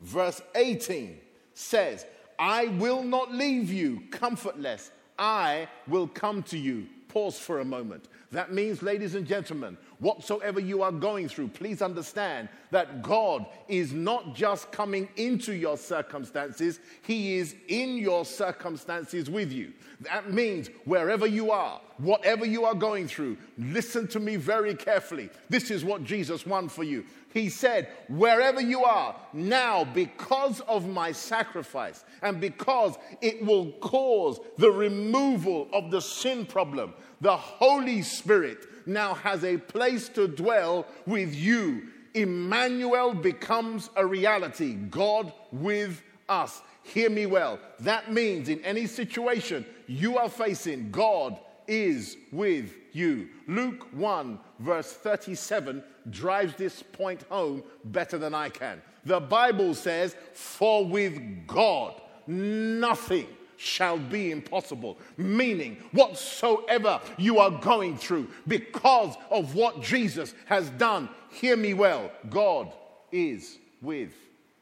Verse 0.02 0.42
18 0.56 1.20
says, 1.56 2.06
I 2.38 2.68
will 2.68 3.02
not 3.02 3.34
leave 3.34 3.72
you 3.72 4.04
comfortless. 4.12 4.92
I 5.18 5.68
will 5.88 6.08
come 6.08 6.44
to 6.44 6.58
you. 6.58 6.88
Pause 7.08 7.40
for 7.40 7.60
a 7.60 7.66
moment. 7.66 8.10
That 8.32 8.52
means, 8.52 8.84
ladies 8.84 9.16
and 9.16 9.26
gentlemen, 9.26 9.78
whatsoever 10.00 10.60
you 10.60 10.82
are 10.82 10.92
going 10.92 11.28
through, 11.28 11.50
please 11.50 11.82
understand 11.82 12.50
that 12.72 13.02
God 13.02 13.46
is 13.68 13.94
not 13.94 14.36
just 14.36 14.72
coming 14.72 15.08
into 15.16 15.54
your 15.54 15.78
circumstances, 15.78 16.80
He 17.04 17.38
is 17.38 17.56
in 17.68 17.98
your 17.98 18.26
circumstances 18.26 19.30
with 19.30 19.52
you. 19.52 19.74
That 20.02 20.32
means 20.32 20.70
wherever 20.86 21.26
you 21.26 21.52
are, 21.52 21.80
whatever 21.98 22.46
you 22.46 22.66
are 22.66 22.76
going 22.76 23.08
through, 23.08 23.38
listen 23.58 24.08
to 24.10 24.20
me 24.20 24.36
very 24.36 24.76
carefully. 24.76 25.30
This 25.50 25.72
is 25.72 25.86
what 25.86 26.04
Jesus 26.04 26.46
won 26.46 26.68
for 26.70 26.84
you. 26.84 27.06
He 27.34 27.50
said, 27.50 27.90
Wherever 28.08 28.62
you 28.62 28.84
are, 28.86 29.16
now 29.34 29.84
because 29.84 30.62
of 30.62 30.88
my 30.88 31.12
sacrifice 31.12 32.06
and 32.22 32.40
because 32.40 32.96
it 33.22 33.46
will 33.46 33.72
cause 33.74 34.40
the 34.58 34.72
removal 34.72 35.68
of 35.74 35.92
the 35.92 36.02
sin 36.02 36.46
problem, 36.46 36.94
the 37.20 37.36
Holy 37.36 38.02
Spirit 38.02 38.66
now 38.86 39.14
has 39.14 39.44
a 39.44 39.58
place 39.58 40.10
to 40.10 40.28
dwell 40.28 40.86
with 41.06 41.34
you. 41.34 41.88
Emmanuel 42.14 43.14
becomes 43.14 43.90
a 43.96 44.06
reality, 44.06 44.74
God 44.74 45.34
with 45.52 46.02
us. 46.30 46.62
Hear 46.84 47.10
me 47.10 47.26
well. 47.26 47.60
That 47.80 48.12
means 48.12 48.48
in 48.48 48.64
any 48.64 48.88
situation 48.88 49.66
you 49.88 50.18
are 50.18 50.30
facing, 50.30 50.92
God 50.92 51.40
is 51.68 52.18
with 52.32 52.74
you. 52.94 53.30
Luke 53.48 53.88
1, 53.94 54.40
verse 54.60 54.94
37, 54.94 55.84
drives 56.10 56.56
this 56.56 56.84
point 56.84 57.24
home 57.30 57.64
better 57.86 58.18
than 58.18 58.34
I 58.34 58.50
can. 58.50 58.82
The 59.04 59.20
Bible 59.20 59.74
says, 59.74 60.16
For 60.34 60.86
with 60.86 61.48
God 61.48 62.02
nothing 62.28 63.28
shall 63.58 63.98
be 63.98 64.32
impossible. 64.32 64.98
Meaning, 65.18 65.78
whatsoever 65.92 67.00
you 67.18 67.40
are 67.40 67.52
going 67.52 67.98
through, 67.98 68.28
because 68.48 69.16
of 69.30 69.56
what 69.56 69.82
Jesus 69.82 70.34
has 70.46 70.70
done, 70.72 71.10
hear 71.30 71.56
me 71.56 71.74
well, 71.74 72.12
God 72.30 72.74
is 73.12 73.58
with 73.82 74.14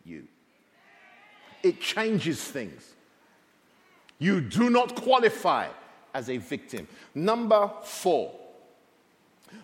you. 0.06 0.28
It 1.62 1.80
changes 1.80 2.44
things. 2.44 2.94
You 4.20 4.42
do 4.42 4.70
not 4.70 4.96
qualify 4.96 5.68
as 6.14 6.30
a 6.30 6.38
victim. 6.38 6.88
Number 7.16 7.72
four, 7.84 8.34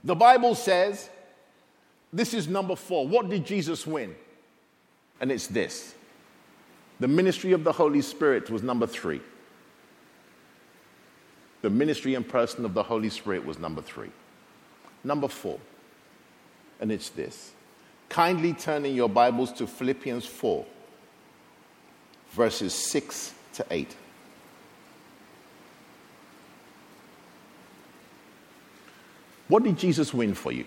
the 0.04 0.16
Bible 0.16 0.56
says, 0.56 1.10
this 2.12 2.34
is 2.34 2.48
number 2.48 2.76
four. 2.76 3.08
What 3.08 3.30
did 3.30 3.46
Jesus 3.46 3.86
win? 3.86 4.16
And 5.22 5.32
it's 5.32 5.48
this 5.48 5.94
the 7.00 7.08
ministry 7.08 7.54
of 7.54 7.64
the 7.64 7.72
Holy 7.72 8.02
Spirit 8.02 8.50
was 8.50 8.64
number 8.64 8.88
three. 8.88 9.22
The 11.62 11.70
ministry 11.70 12.16
and 12.16 12.28
person 12.28 12.66
of 12.66 12.74
the 12.74 12.84
Holy 12.84 13.10
Spirit 13.10 13.46
was 13.46 13.60
number 13.60 13.82
three. 13.82 14.12
Number 15.04 15.28
four, 15.28 15.60
and 16.80 16.92
it's 16.92 17.10
this. 17.10 17.52
Kindly 18.10 18.54
turn 18.54 18.86
in 18.86 18.96
your 18.96 19.10
Bibles 19.10 19.52
to 19.54 19.68
Philippians 19.68 20.26
4, 20.26 20.66
verses 22.32 22.74
6 22.74 23.34
to 23.54 23.66
8. 23.70 23.96
What 29.48 29.64
did 29.64 29.78
Jesus 29.78 30.14
win 30.14 30.34
for 30.34 30.52
you? 30.52 30.66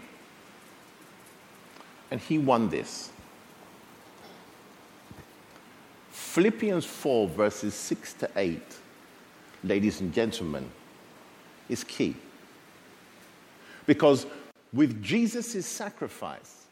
And 2.10 2.20
he 2.20 2.38
won 2.38 2.68
this. 2.68 3.10
Philippians 6.32 6.86
4, 6.86 7.28
verses 7.28 7.74
6 7.74 8.14
to 8.14 8.30
8, 8.36 8.62
ladies 9.64 10.00
and 10.00 10.14
gentlemen, 10.14 10.66
is 11.68 11.84
key. 11.84 12.16
Because 13.84 14.24
with 14.72 15.02
Jesus' 15.02 15.66
sacrifice 15.66 16.64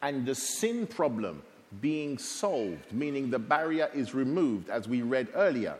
and 0.00 0.24
the 0.24 0.36
sin 0.36 0.86
problem 0.86 1.42
being 1.80 2.18
solved, 2.18 2.92
meaning 2.92 3.30
the 3.30 3.38
barrier 3.40 3.90
is 3.92 4.14
removed, 4.14 4.70
as 4.70 4.86
we 4.86 5.02
read 5.02 5.26
earlier, 5.34 5.74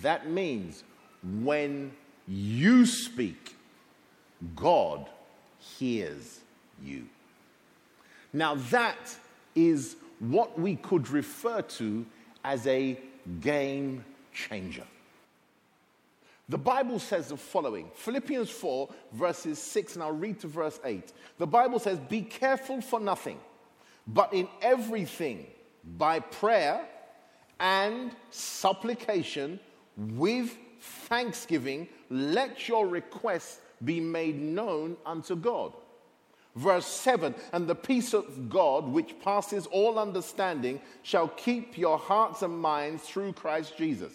that 0.00 0.30
means 0.30 0.84
when 1.42 1.92
you 2.26 2.86
speak, 2.86 3.54
God 4.56 5.10
hears 5.58 6.40
you. 6.82 7.04
Now, 8.32 8.54
that 8.70 9.14
is 9.54 9.96
what 10.22 10.58
we 10.58 10.76
could 10.76 11.10
refer 11.10 11.62
to 11.62 12.06
as 12.44 12.66
a 12.68 12.96
game 13.40 14.04
changer. 14.32 14.84
The 16.48 16.58
Bible 16.58 16.98
says 16.98 17.28
the 17.28 17.36
following 17.36 17.90
Philippians 17.94 18.50
4, 18.50 18.88
verses 19.12 19.58
6, 19.58 19.94
and 19.94 20.02
I'll 20.02 20.12
read 20.12 20.38
to 20.40 20.46
verse 20.46 20.78
8. 20.84 21.12
The 21.38 21.46
Bible 21.46 21.78
says, 21.80 21.98
Be 21.98 22.22
careful 22.22 22.80
for 22.80 23.00
nothing, 23.00 23.38
but 24.06 24.32
in 24.32 24.48
everything, 24.60 25.46
by 25.98 26.20
prayer 26.20 26.84
and 27.58 28.14
supplication, 28.30 29.58
with 29.96 30.56
thanksgiving, 30.80 31.88
let 32.10 32.68
your 32.68 32.86
requests 32.86 33.60
be 33.84 33.98
made 33.98 34.40
known 34.40 34.96
unto 35.04 35.34
God. 35.34 35.72
Verse 36.54 36.86
7 36.86 37.34
And 37.52 37.66
the 37.66 37.74
peace 37.74 38.12
of 38.12 38.48
God, 38.48 38.86
which 38.88 39.18
passes 39.20 39.66
all 39.66 39.98
understanding, 39.98 40.80
shall 41.02 41.28
keep 41.28 41.78
your 41.78 41.98
hearts 41.98 42.42
and 42.42 42.58
minds 42.58 43.02
through 43.02 43.32
Christ 43.32 43.76
Jesus. 43.76 44.12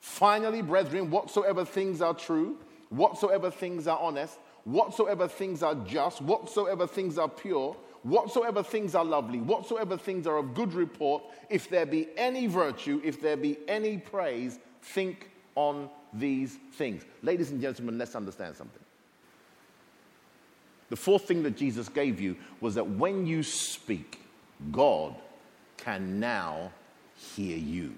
Finally, 0.00 0.62
brethren, 0.62 1.10
whatsoever 1.10 1.64
things 1.64 2.00
are 2.00 2.14
true, 2.14 2.56
whatsoever 2.88 3.50
things 3.50 3.86
are 3.86 3.98
honest, 3.98 4.38
whatsoever 4.64 5.28
things 5.28 5.62
are 5.62 5.74
just, 5.86 6.22
whatsoever 6.22 6.86
things 6.86 7.18
are 7.18 7.28
pure, 7.28 7.76
whatsoever 8.02 8.62
things 8.62 8.94
are 8.94 9.04
lovely, 9.04 9.40
whatsoever 9.40 9.96
things 9.96 10.26
are 10.26 10.38
of 10.38 10.54
good 10.54 10.72
report, 10.72 11.22
if 11.50 11.68
there 11.68 11.86
be 11.86 12.08
any 12.16 12.46
virtue, 12.46 13.00
if 13.04 13.20
there 13.20 13.36
be 13.36 13.58
any 13.68 13.98
praise, 13.98 14.58
think 14.82 15.30
on 15.54 15.88
these 16.14 16.58
things. 16.72 17.04
Ladies 17.22 17.50
and 17.50 17.60
gentlemen, 17.60 17.98
let's 17.98 18.16
understand 18.16 18.56
something. 18.56 18.82
The 20.90 20.96
fourth 20.96 21.26
thing 21.26 21.42
that 21.44 21.56
Jesus 21.56 21.88
gave 21.88 22.20
you 22.20 22.36
was 22.60 22.74
that 22.74 22.86
when 22.88 23.26
you 23.26 23.42
speak, 23.42 24.20
God 24.72 25.14
can 25.76 26.20
now 26.20 26.72
hear 27.16 27.56
you. 27.56 27.94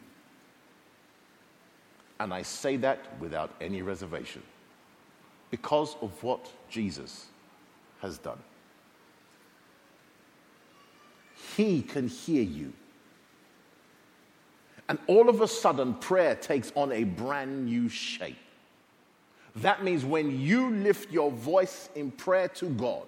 And 2.20 2.32
I 2.32 2.42
say 2.42 2.76
that 2.76 3.18
without 3.18 3.50
any 3.60 3.82
reservation 3.82 4.42
because 5.50 5.96
of 6.00 6.22
what 6.22 6.50
Jesus 6.70 7.26
has 8.00 8.18
done. 8.18 8.38
He 11.56 11.82
can 11.82 12.08
hear 12.08 12.42
you. 12.42 12.72
And 14.88 14.98
all 15.06 15.28
of 15.28 15.40
a 15.40 15.48
sudden, 15.48 15.94
prayer 15.94 16.34
takes 16.34 16.72
on 16.74 16.92
a 16.92 17.04
brand 17.04 17.66
new 17.66 17.88
shape. 17.88 18.36
That 19.56 19.84
means 19.84 20.04
when 20.04 20.40
you 20.40 20.70
lift 20.70 21.12
your 21.12 21.30
voice 21.30 21.88
in 21.94 22.10
prayer 22.10 22.48
to 22.48 22.66
God, 22.66 23.06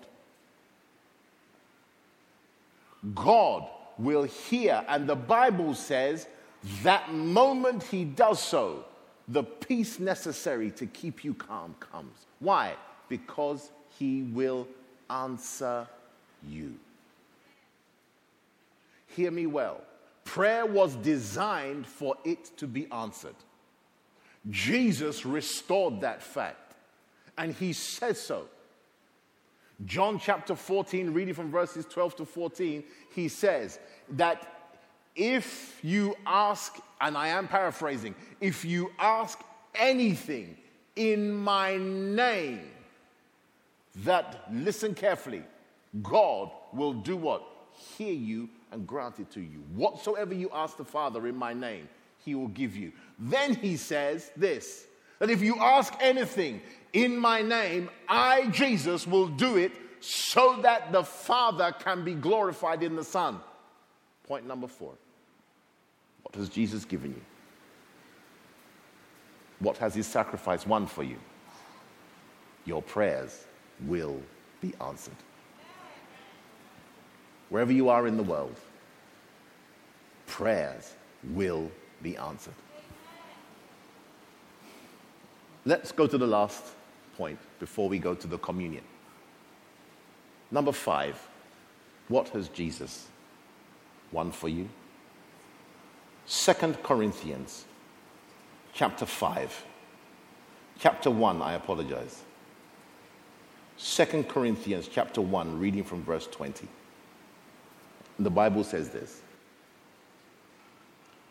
God 3.14 3.66
will 3.98 4.24
hear. 4.24 4.84
And 4.88 5.08
the 5.08 5.16
Bible 5.16 5.74
says 5.74 6.26
that 6.82 7.12
moment 7.12 7.82
He 7.82 8.04
does 8.04 8.42
so, 8.42 8.84
the 9.28 9.42
peace 9.42 9.98
necessary 9.98 10.70
to 10.72 10.86
keep 10.86 11.24
you 11.24 11.34
calm 11.34 11.74
comes. 11.80 12.26
Why? 12.40 12.74
Because 13.08 13.70
He 13.98 14.22
will 14.22 14.68
answer 15.08 15.86
you. 16.46 16.74
Hear 19.08 19.30
me 19.30 19.46
well. 19.46 19.80
Prayer 20.24 20.66
was 20.66 20.96
designed 20.96 21.86
for 21.86 22.16
it 22.24 22.50
to 22.56 22.66
be 22.66 22.90
answered. 22.90 23.36
Jesus 24.50 25.24
restored 25.24 26.02
that 26.02 26.22
fact, 26.22 26.74
and 27.38 27.54
he 27.54 27.72
says 27.72 28.20
so. 28.20 28.46
John 29.86 30.18
chapter 30.18 30.54
14, 30.54 31.12
reading 31.12 31.34
from 31.34 31.50
verses 31.50 31.84
12 31.86 32.16
to 32.16 32.24
14, 32.24 32.84
he 33.14 33.28
says 33.28 33.78
that 34.10 34.70
if 35.16 35.78
you 35.82 36.16
ask, 36.26 36.78
and 37.00 37.16
I 37.16 37.28
am 37.28 37.48
paraphrasing, 37.48 38.14
if 38.40 38.64
you 38.64 38.92
ask 38.98 39.40
anything 39.74 40.56
in 40.96 41.32
my 41.32 41.76
name, 41.76 42.70
that, 44.04 44.48
listen 44.52 44.94
carefully, 44.94 45.42
God 46.02 46.50
will 46.72 46.92
do 46.92 47.16
what? 47.16 47.44
Hear 47.96 48.12
you 48.12 48.48
and 48.72 48.86
grant 48.86 49.20
it 49.20 49.30
to 49.32 49.40
you. 49.40 49.62
Whatsoever 49.74 50.34
you 50.34 50.50
ask 50.52 50.76
the 50.76 50.84
Father 50.84 51.26
in 51.26 51.36
my 51.36 51.52
name, 51.52 51.88
he 52.24 52.34
will 52.34 52.48
give 52.48 52.76
you. 52.76 52.92
Then 53.18 53.54
he 53.54 53.76
says 53.76 54.30
this 54.36 54.86
that 55.18 55.30
if 55.30 55.42
you 55.42 55.56
ask 55.56 55.94
anything 56.00 56.60
in 56.92 57.16
my 57.16 57.42
name, 57.42 57.88
I, 58.08 58.46
Jesus, 58.48 59.06
will 59.06 59.28
do 59.28 59.56
it 59.56 59.72
so 60.00 60.58
that 60.62 60.92
the 60.92 61.02
Father 61.02 61.72
can 61.78 62.04
be 62.04 62.14
glorified 62.14 62.82
in 62.82 62.96
the 62.96 63.04
Son. 63.04 63.40
Point 64.26 64.46
number 64.46 64.66
four. 64.66 64.92
What 66.22 66.34
has 66.34 66.48
Jesus 66.48 66.84
given 66.84 67.12
you? 67.12 67.20
What 69.60 69.78
has 69.78 69.94
his 69.94 70.06
sacrifice 70.06 70.66
won 70.66 70.86
for 70.86 71.02
you? 71.02 71.16
Your 72.64 72.82
prayers 72.82 73.46
will 73.86 74.20
be 74.60 74.74
answered. 74.80 75.16
Wherever 77.50 77.72
you 77.72 77.88
are 77.88 78.06
in 78.06 78.16
the 78.16 78.22
world, 78.22 78.58
prayers 80.26 80.94
will 81.30 81.70
be 82.04 82.16
answered. 82.16 82.54
Let's 85.64 85.90
go 85.90 86.06
to 86.06 86.18
the 86.18 86.26
last 86.26 86.62
point 87.16 87.38
before 87.58 87.88
we 87.88 87.98
go 87.98 88.14
to 88.14 88.26
the 88.28 88.38
communion. 88.38 88.84
Number 90.52 90.72
five, 90.72 91.18
what 92.08 92.28
has 92.28 92.48
Jesus 92.48 93.08
won 94.12 94.30
for 94.30 94.48
you? 94.48 94.68
Second 96.26 96.82
Corinthians 96.82 97.64
chapter 98.74 99.06
5. 99.06 99.64
Chapter 100.78 101.10
1, 101.10 101.40
I 101.40 101.54
apologize. 101.54 102.22
Second 103.76 104.28
Corinthians 104.28 104.88
chapter 104.88 105.20
1, 105.20 105.58
reading 105.58 105.84
from 105.84 106.02
verse 106.02 106.26
20. 106.26 106.68
The 108.18 108.30
Bible 108.30 108.64
says 108.64 108.90
this 108.90 109.20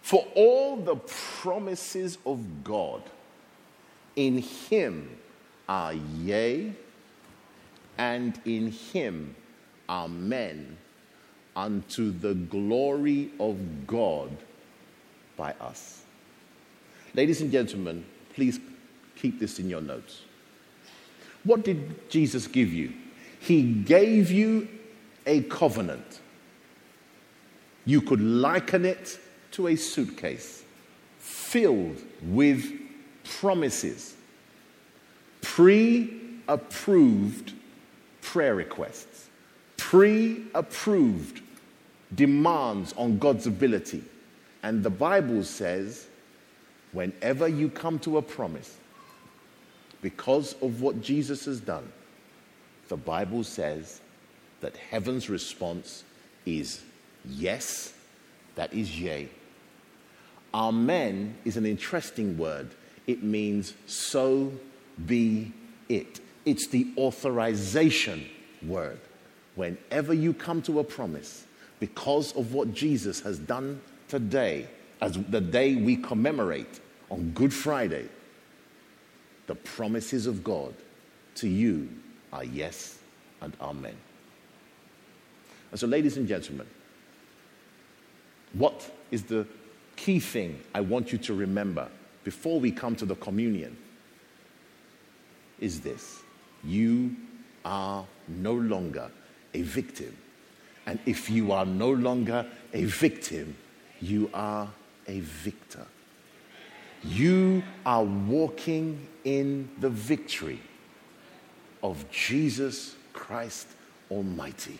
For 0.04 0.28
all 0.36 0.76
the 0.76 0.98
promises 0.98 2.18
of 2.26 2.63
God 2.66 3.02
in 4.18 4.39
him 4.39 5.10
are 5.68 5.94
yea, 5.94 6.74
and 7.98 8.38
in 8.44 8.70
him 8.70 9.34
amen, 9.89 10.78
unto 11.56 12.12
the 12.12 12.34
glory 12.34 13.32
of 13.39 13.88
God 13.88 14.30
by 15.38 15.54
us. 15.62 16.04
Ladies 17.13 17.39
and 17.39 17.50
gentlemen, 17.50 18.04
please 18.36 18.60
keep 19.16 19.39
this 19.39 19.58
in 19.58 19.70
your 19.70 19.82
notes. 19.82 20.24
What 21.46 21.63
did 21.63 22.10
Jesus 22.10 22.46
give 22.46 22.74
you? 22.74 22.92
He 23.39 23.63
gave 23.63 24.32
you 24.32 24.68
a 25.26 25.44
covenant. 25.44 26.20
You 27.86 28.02
could 28.02 28.20
liken 28.20 28.84
it 28.84 29.18
to 29.54 29.68
a 29.68 29.76
suitcase 29.76 30.63
filled 31.20 32.02
with 32.24 32.72
promises, 33.24 34.16
pre 35.42 36.22
approved 36.48 37.54
prayer 38.22 38.56
requests, 38.56 39.30
pre 39.78 40.44
approved 40.54 41.42
demands 42.16 42.94
on 42.94 43.18
God's 43.18 43.48
ability. 43.48 44.04
And 44.63 44.84
the 44.84 44.89
Bible 44.89 45.44
says, 45.44 46.08
whenever 46.92 47.48
you 47.48 47.70
come 47.70 48.00
to 48.00 48.18
a 48.18 48.22
promise, 48.22 48.78
because 50.02 50.54
of 50.62 50.82
what 50.82 51.02
Jesus 51.02 51.46
has 51.46 51.60
done, 51.60 51.92
the 52.88 52.98
Bible 52.98 53.44
says 53.44 54.02
that 54.62 54.76
heaven's 54.78 55.30
response 55.30 56.04
is 56.46 56.82
yes, 57.26 57.94
that 58.56 58.74
is 58.74 59.00
yea. 59.00 59.30
Amen 60.54 61.36
is 61.46 61.58
an 61.58 61.66
interesting 61.66 62.38
word 62.38 62.74
it 63.08 63.24
means 63.24 63.74
so 63.86 64.52
be 65.06 65.52
it. 65.89 66.20
It's 66.46 66.68
the 66.68 66.88
authorization 66.98 68.26
word. 68.66 69.00
Whenever 69.56 70.13
you 70.13 70.34
come 70.34 70.62
to 70.63 70.80
a 70.80 70.84
promise, 70.84 71.46
because 71.80 72.36
of 72.36 72.54
what 72.54 72.74
Jesus 72.74 73.20
has 73.22 73.39
done 73.39 73.82
today, 74.08 74.68
as 75.02 75.13
the 75.30 75.42
day 75.42 75.76
we 75.76 75.98
commemorate 75.98 76.80
on 77.10 77.32
Good 77.32 77.54
Friday, 77.54 78.08
the 79.48 79.56
promises 79.56 80.28
of 80.28 80.44
God 80.44 80.74
to 81.36 81.48
you 81.48 81.89
are 82.32 82.46
yes 82.46 83.00
and 83.42 83.56
amen. 83.60 83.96
And 85.72 85.80
so, 85.80 85.88
ladies 85.88 86.18
and 86.18 86.28
gentlemen, 86.28 86.68
what 88.54 88.89
is 89.12 89.24
the 89.24 89.46
key 89.96 90.20
thing 90.20 90.60
I 90.74 90.82
want 90.82 91.12
you 91.12 91.18
to 91.20 91.34
remember 91.34 91.88
before 92.24 92.60
we 92.60 92.72
come 92.72 92.96
to 92.98 93.06
the 93.06 93.16
communion 93.16 93.78
is 95.60 95.82
this 95.82 96.22
you 96.64 97.16
are 97.66 98.06
no 98.28 98.54
longer 98.54 99.10
a 99.54 99.62
victim. 99.62 100.16
And 100.86 101.00
if 101.06 101.30
you 101.30 101.52
are 101.52 101.66
no 101.66 101.92
longer 101.92 102.46
a 102.74 102.84
victim, 102.86 103.56
you 104.02 104.30
are 104.34 104.70
a 105.08 105.20
victor. 105.20 105.86
You 107.04 107.64
are 107.86 108.04
walking 108.04 109.08
in 109.24 109.70
the 109.80 109.90
victory 109.90 110.60
of 111.82 112.10
Jesus 112.12 112.96
Christ 113.12 113.68
Almighty. 114.10 114.80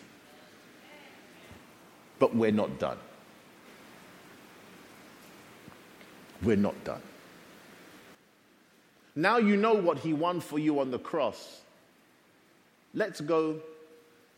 But 2.18 2.34
we're 2.34 2.50
not 2.52 2.78
done. 2.78 2.98
We're 6.44 6.56
not 6.56 6.82
done. 6.84 7.02
Now 9.16 9.38
you 9.38 9.56
know 9.56 9.74
what 9.74 9.98
he 9.98 10.12
won 10.12 10.40
for 10.40 10.58
you 10.58 10.80
on 10.80 10.90
the 10.90 10.98
cross. 10.98 11.60
Let's 12.92 13.20
go 13.20 13.60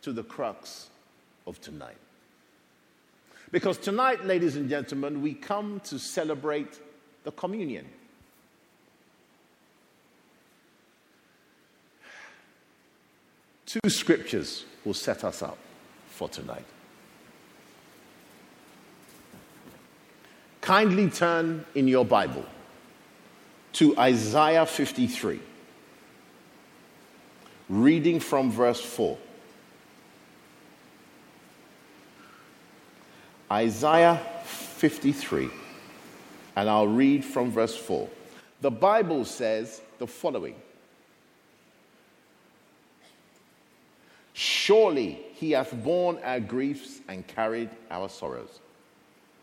to 0.03 0.13
the 0.13 0.23
crux 0.23 0.89
of 1.47 1.61
tonight. 1.61 1.97
Because 3.51 3.79
tonight, 3.79 4.25
ladies 4.25 4.57
and 4.57 4.69
gentlemen, 4.69 5.23
we 5.23 5.35
come 5.35 5.81
to 5.85 5.99
celebrate 5.99 6.79
the 7.25 7.33
communion. 7.33 7.87
Two 13.67 13.89
scriptures 13.89 14.65
will 14.85 14.95
set 14.95 15.25
us 15.25 15.43
up 15.43 15.59
for 16.09 16.29
tonight. 16.29 16.65
Kindly 20.67 21.09
turn 21.09 21.65
in 21.77 21.87
your 21.87 22.05
Bible 22.05 22.45
to 23.75 23.97
Isaiah 23.97 24.67
53, 24.67 25.39
reading 27.69 28.19
from 28.19 28.51
verse 28.51 28.81
4. 28.81 29.17
Isaiah 33.53 34.21
53, 34.45 35.51
and 36.57 36.69
I'll 36.69 36.89
read 36.89 37.25
from 37.25 37.53
verse 37.53 37.77
4. 37.77 38.09
The 38.61 38.73
Bible 38.73 39.25
says 39.25 39.81
the 40.01 40.09
following 40.09 40.57
Surely 44.33 45.21
he 45.35 45.53
hath 45.53 45.73
borne 45.85 46.19
our 46.25 46.41
griefs 46.41 46.99
and 47.07 47.25
carried 47.25 47.71
our 47.89 48.09
sorrows. 48.09 48.59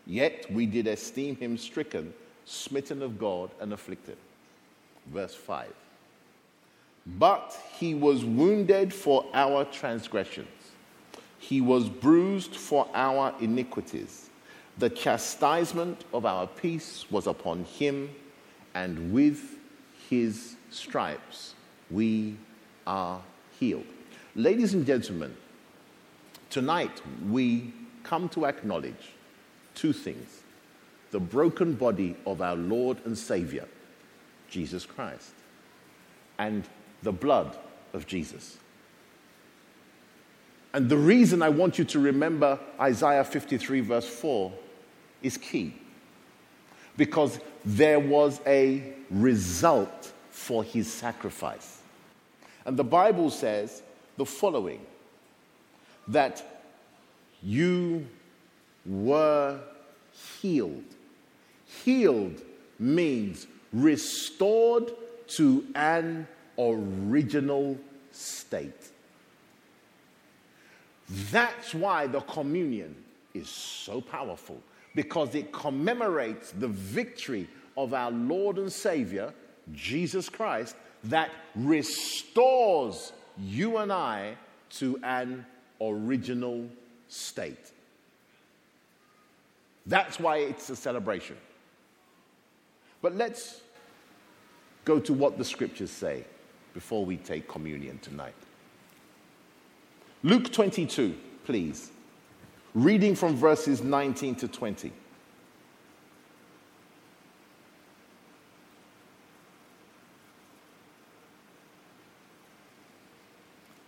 Yet 0.06 0.50
we 0.52 0.66
did 0.66 0.86
esteem 0.86 1.36
him 1.36 1.56
stricken, 1.56 2.12
smitten 2.44 3.02
of 3.02 3.18
God, 3.18 3.50
and 3.60 3.72
afflicted. 3.72 4.16
Verse 5.06 5.34
5. 5.34 5.72
But 7.06 7.58
he 7.78 7.94
was 7.94 8.24
wounded 8.24 8.92
for 8.92 9.26
our 9.34 9.64
transgressions, 9.64 10.48
he 11.38 11.60
was 11.60 11.88
bruised 11.88 12.56
for 12.56 12.88
our 12.94 13.34
iniquities. 13.40 14.30
The 14.78 14.90
chastisement 14.90 16.04
of 16.12 16.26
our 16.26 16.48
peace 16.48 17.04
was 17.10 17.26
upon 17.28 17.64
him, 17.64 18.10
and 18.74 19.12
with 19.12 19.56
his 20.10 20.56
stripes 20.70 21.54
we 21.90 22.36
are 22.86 23.20
healed. 23.60 23.84
Ladies 24.34 24.74
and 24.74 24.84
gentlemen, 24.84 25.36
tonight 26.50 27.02
we 27.30 27.72
come 28.02 28.28
to 28.30 28.46
acknowledge 28.46 29.12
two 29.74 29.92
things 29.92 30.42
the 31.10 31.20
broken 31.20 31.74
body 31.74 32.16
of 32.26 32.42
our 32.42 32.56
Lord 32.56 32.98
and 33.04 33.16
Savior, 33.16 33.68
Jesus 34.50 34.84
Christ, 34.84 35.30
and 36.38 36.64
the 37.04 37.12
blood 37.12 37.56
of 37.92 38.04
Jesus. 38.04 38.58
And 40.72 40.88
the 40.88 40.96
reason 40.96 41.40
I 41.40 41.50
want 41.50 41.78
you 41.78 41.84
to 41.84 42.00
remember 42.00 42.58
Isaiah 42.80 43.22
53, 43.22 43.80
verse 43.80 44.08
4, 44.08 44.52
is 45.22 45.36
key. 45.36 45.76
Because 46.96 47.38
there 47.64 48.00
was 48.00 48.40
a 48.44 48.94
result 49.08 50.12
for 50.30 50.64
his 50.64 50.92
sacrifice. 50.92 51.80
And 52.64 52.76
the 52.76 52.84
Bible 52.84 53.30
says 53.30 53.82
the 54.16 54.26
following 54.26 54.84
that 56.08 56.44
you 57.40 58.06
were 58.86 59.60
healed. 60.40 60.84
Healed 61.84 62.40
means 62.78 63.46
restored 63.72 64.92
to 65.26 65.64
an 65.74 66.26
original 66.58 67.78
state. 68.12 68.90
That's 71.30 71.74
why 71.74 72.06
the 72.06 72.20
communion 72.20 72.94
is 73.34 73.48
so 73.48 74.00
powerful 74.00 74.60
because 74.94 75.34
it 75.34 75.52
commemorates 75.52 76.52
the 76.52 76.68
victory 76.68 77.48
of 77.76 77.92
our 77.92 78.10
Lord 78.10 78.58
and 78.58 78.72
Savior, 78.72 79.34
Jesus 79.72 80.28
Christ, 80.28 80.76
that 81.04 81.30
restores 81.54 83.12
you 83.38 83.78
and 83.78 83.92
I 83.92 84.36
to 84.70 84.98
an 85.02 85.44
original 85.80 86.68
state. 87.08 87.72
That's 89.86 90.18
why 90.18 90.38
it's 90.38 90.70
a 90.70 90.76
celebration. 90.76 91.36
But 93.02 93.16
let's 93.16 93.60
go 94.84 94.98
to 95.00 95.12
what 95.12 95.36
the 95.36 95.44
scriptures 95.44 95.90
say 95.90 96.24
before 96.72 97.04
we 97.04 97.16
take 97.16 97.48
communion 97.48 97.98
tonight. 97.98 98.34
Luke 100.22 100.50
22, 100.52 101.14
please. 101.44 101.90
Reading 102.74 103.14
from 103.14 103.36
verses 103.36 103.82
19 103.82 104.34
to 104.36 104.48
20. 104.48 104.92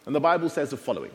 And 0.05 0.15
the 0.15 0.21
Bible 0.21 0.49
says 0.49 0.71
the 0.71 0.77
following 0.77 1.11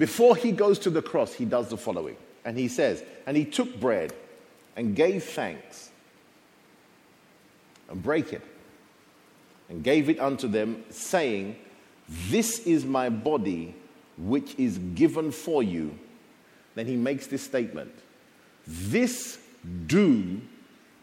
Before 0.00 0.34
he 0.34 0.50
goes 0.50 0.78
to 0.78 0.88
the 0.88 1.02
cross, 1.02 1.34
he 1.34 1.44
does 1.44 1.68
the 1.68 1.76
following. 1.76 2.16
And 2.46 2.56
he 2.56 2.68
says, 2.68 3.04
And 3.26 3.36
he 3.36 3.44
took 3.44 3.78
bread 3.78 4.14
and 4.74 4.96
gave 4.96 5.22
thanks 5.22 5.90
and 7.90 8.02
break 8.02 8.32
it 8.32 8.40
and 9.68 9.84
gave 9.84 10.08
it 10.08 10.18
unto 10.18 10.48
them, 10.48 10.84
saying, 10.88 11.54
This 12.30 12.60
is 12.60 12.86
my 12.86 13.10
body 13.10 13.74
which 14.16 14.54
is 14.58 14.78
given 14.94 15.30
for 15.30 15.62
you. 15.62 15.94
Then 16.76 16.86
he 16.86 16.96
makes 16.96 17.26
this 17.26 17.42
statement 17.42 17.92
This 18.66 19.38
do 19.86 20.40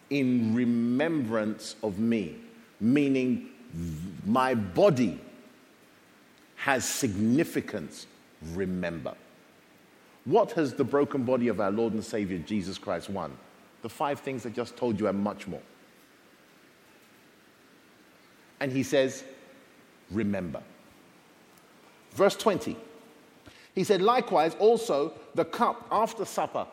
in 0.10 0.56
remembrance 0.56 1.76
of 1.84 2.00
me, 2.00 2.36
meaning 2.80 3.50
my 4.26 4.56
body 4.56 5.20
has 6.56 6.84
significance 6.84 8.08
remember. 8.54 9.14
What 10.26 10.52
has 10.54 10.74
the 10.74 10.84
broken 10.84 11.24
body 11.24 11.48
of 11.48 11.60
our 11.60 11.72
Lord 11.72 11.94
and 11.94 12.04
Savior 12.04 12.38
Jesus 12.40 12.78
Christ 12.78 13.10
won? 13.10 13.32
The 13.82 13.90
five 13.90 14.20
things 14.20 14.46
I 14.46 14.50
just 14.50 14.76
told 14.76 15.00
you 15.00 15.08
and 15.08 15.18
much 15.20 15.48
more. 15.48 15.62
And 18.60 18.72
he 18.72 18.84
says, 18.84 19.24
Remember. 20.12 20.62
Verse 22.12 22.36
20. 22.36 22.76
He 23.76 23.84
said, 23.84 24.02
Likewise, 24.02 24.56
also 24.60 25.14
the 25.36 25.46
cup 25.46 25.88
after 25.92 26.26
supper, 26.26 26.66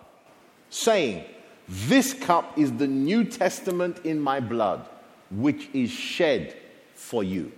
saying, 0.71 1.25
This 1.69 2.15
cup 2.15 2.59
is 2.59 2.73
the 2.73 2.87
New 2.87 3.25
Testament 3.25 3.99
in 4.05 4.19
my 4.19 4.41
blood, 4.41 4.89
which 5.31 5.69
is 5.73 5.91
shed 5.91 6.57
for 6.95 7.23
you. 7.23 7.53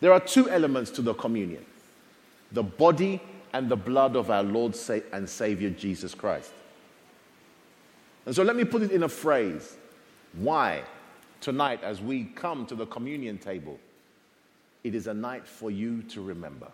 There 0.00 0.12
are 0.12 0.20
two 0.20 0.50
elements 0.50 0.90
to 0.92 1.02
the 1.02 1.14
communion 1.14 1.64
the 2.56 2.62
body 2.62 3.20
and 3.52 3.68
the 3.68 3.76
blood 3.76 4.16
of 4.16 4.30
our 4.30 4.42
Lord 4.42 4.74
and 5.12 5.28
Savior 5.28 5.68
Jesus 5.68 6.14
Christ. 6.14 6.50
And 8.24 8.34
so 8.34 8.42
let 8.42 8.56
me 8.56 8.64
put 8.64 8.80
it 8.80 8.90
in 8.90 9.02
a 9.02 9.08
phrase. 9.10 9.76
Why, 10.32 10.82
tonight, 11.42 11.84
as 11.84 12.00
we 12.00 12.24
come 12.24 12.64
to 12.66 12.74
the 12.74 12.86
communion 12.86 13.36
table, 13.36 13.78
it 14.84 14.94
is 14.94 15.06
a 15.06 15.12
night 15.12 15.46
for 15.46 15.70
you 15.70 16.00
to 16.04 16.22
remember. 16.22 16.68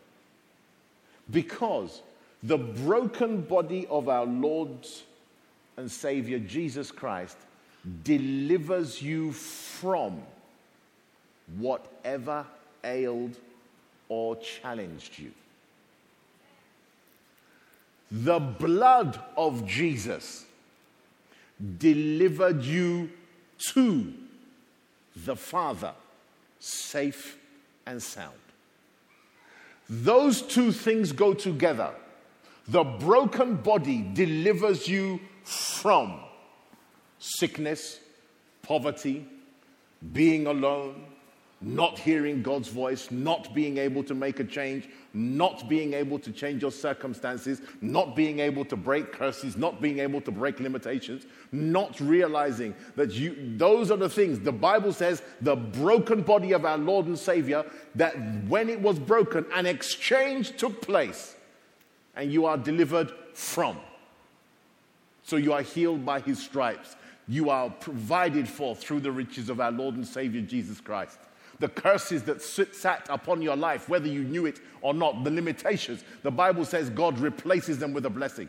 Because 1.32 2.00
the 2.44 2.58
broken 2.58 3.40
body 3.40 3.88
of 3.88 4.08
our 4.08 4.24
Lord 4.24 4.86
and 5.76 5.90
Savior 5.90 6.38
Jesus 6.38 6.92
Christ 6.92 7.38
delivers 8.04 9.02
you 9.02 9.32
from 9.32 10.22
whatever 11.58 12.46
ailed 12.84 13.36
or 14.08 14.36
challenged 14.36 15.18
you. 15.18 15.32
The 18.12 18.38
blood 18.38 19.18
of 19.38 19.66
Jesus 19.66 20.44
delivered 21.78 22.62
you 22.62 23.10
to 23.72 24.12
the 25.16 25.34
Father, 25.34 25.94
safe 26.60 27.38
and 27.86 28.02
sound. 28.02 28.34
Those 29.88 30.42
two 30.42 30.72
things 30.72 31.12
go 31.12 31.32
together. 31.32 31.94
The 32.68 32.84
broken 32.84 33.56
body 33.56 34.06
delivers 34.12 34.86
you 34.86 35.18
from 35.42 36.20
sickness, 37.18 37.98
poverty, 38.62 39.24
being 40.12 40.46
alone, 40.46 41.06
not 41.62 41.98
hearing 41.98 42.42
God's 42.42 42.68
voice, 42.68 43.10
not 43.10 43.54
being 43.54 43.78
able 43.78 44.02
to 44.04 44.14
make 44.14 44.40
a 44.40 44.44
change, 44.44 44.88
not 45.14 45.68
being 45.68 45.94
able 45.94 46.18
to 46.18 46.32
change 46.32 46.60
your 46.60 46.72
circumstances, 46.72 47.62
not 47.80 48.16
being 48.16 48.40
able 48.40 48.64
to 48.64 48.76
break 48.76 49.12
curses, 49.12 49.56
not 49.56 49.80
being 49.80 50.00
able 50.00 50.20
to 50.22 50.32
break 50.32 50.58
limitations, 50.58 51.24
not 51.52 51.98
realizing 52.00 52.74
that 52.96 53.12
you, 53.12 53.36
those 53.56 53.90
are 53.92 53.96
the 53.96 54.08
things. 54.08 54.40
The 54.40 54.52
Bible 54.52 54.92
says 54.92 55.22
the 55.40 55.54
broken 55.54 56.22
body 56.22 56.52
of 56.52 56.64
our 56.64 56.78
Lord 56.78 57.06
and 57.06 57.18
Savior, 57.18 57.64
that 57.94 58.14
when 58.48 58.68
it 58.68 58.80
was 58.80 58.98
broken, 58.98 59.46
an 59.54 59.66
exchange 59.66 60.56
took 60.56 60.82
place 60.82 61.36
and 62.16 62.32
you 62.32 62.44
are 62.44 62.58
delivered 62.58 63.12
from. 63.34 63.78
So 65.22 65.36
you 65.36 65.52
are 65.52 65.62
healed 65.62 66.04
by 66.04 66.20
his 66.20 66.42
stripes. 66.42 66.96
You 67.28 67.50
are 67.50 67.70
provided 67.70 68.48
for 68.48 68.74
through 68.74 69.00
the 69.00 69.12
riches 69.12 69.48
of 69.48 69.60
our 69.60 69.70
Lord 69.70 69.94
and 69.94 70.06
Savior 70.06 70.40
Jesus 70.40 70.80
Christ 70.80 71.18
the 71.62 71.68
curses 71.68 72.24
that 72.24 72.42
sit, 72.42 72.74
sat 72.74 73.06
upon 73.08 73.40
your 73.40 73.54
life, 73.54 73.88
whether 73.88 74.08
you 74.08 74.24
knew 74.24 74.46
it 74.46 74.58
or 74.82 74.92
not, 74.92 75.22
the 75.22 75.30
limitations, 75.30 76.02
the 76.24 76.30
Bible 76.30 76.64
says 76.64 76.90
God 76.90 77.18
replaces 77.20 77.78
them 77.78 77.92
with 77.92 78.04
a 78.04 78.10
blessing. 78.10 78.48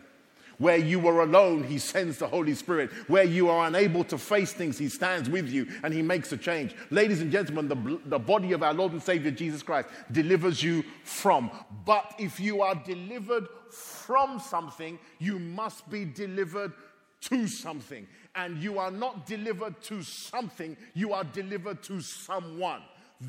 Where 0.57 0.77
you 0.77 0.99
were 0.99 1.21
alone, 1.21 1.63
He 1.63 1.77
sends 1.77 2.17
the 2.17 2.27
Holy 2.27 2.55
Spirit. 2.55 2.91
Where 3.07 3.23
you 3.23 3.49
are 3.49 3.67
unable 3.67 4.03
to 4.05 4.17
face 4.17 4.51
things, 4.51 4.79
He 4.79 4.89
stands 4.89 5.29
with 5.29 5.47
you 5.47 5.67
and 5.83 5.93
He 5.93 6.01
makes 6.01 6.31
a 6.31 6.37
change. 6.37 6.75
Ladies 6.89 7.21
and 7.21 7.31
gentlemen, 7.31 7.67
the, 7.67 7.99
the 8.05 8.19
body 8.19 8.51
of 8.51 8.63
our 8.63 8.73
Lord 8.73 8.93
and 8.93 9.01
Savior 9.01 9.31
Jesus 9.31 9.61
Christ 9.61 9.89
delivers 10.11 10.63
you 10.63 10.83
from. 11.03 11.51
But 11.85 12.15
if 12.17 12.39
you 12.39 12.61
are 12.61 12.75
delivered 12.75 13.47
from 13.69 14.39
something, 14.39 14.97
you 15.19 15.37
must 15.37 15.87
be 15.89 16.05
delivered 16.05 16.73
to 17.21 17.47
something. 17.47 18.07
And 18.35 18.57
you 18.57 18.79
are 18.79 18.91
not 18.91 19.27
delivered 19.27 19.81
to 19.83 20.01
something, 20.01 20.75
you 20.95 21.13
are 21.13 21.23
delivered 21.23 21.83
to 21.83 22.01
someone 22.01 22.81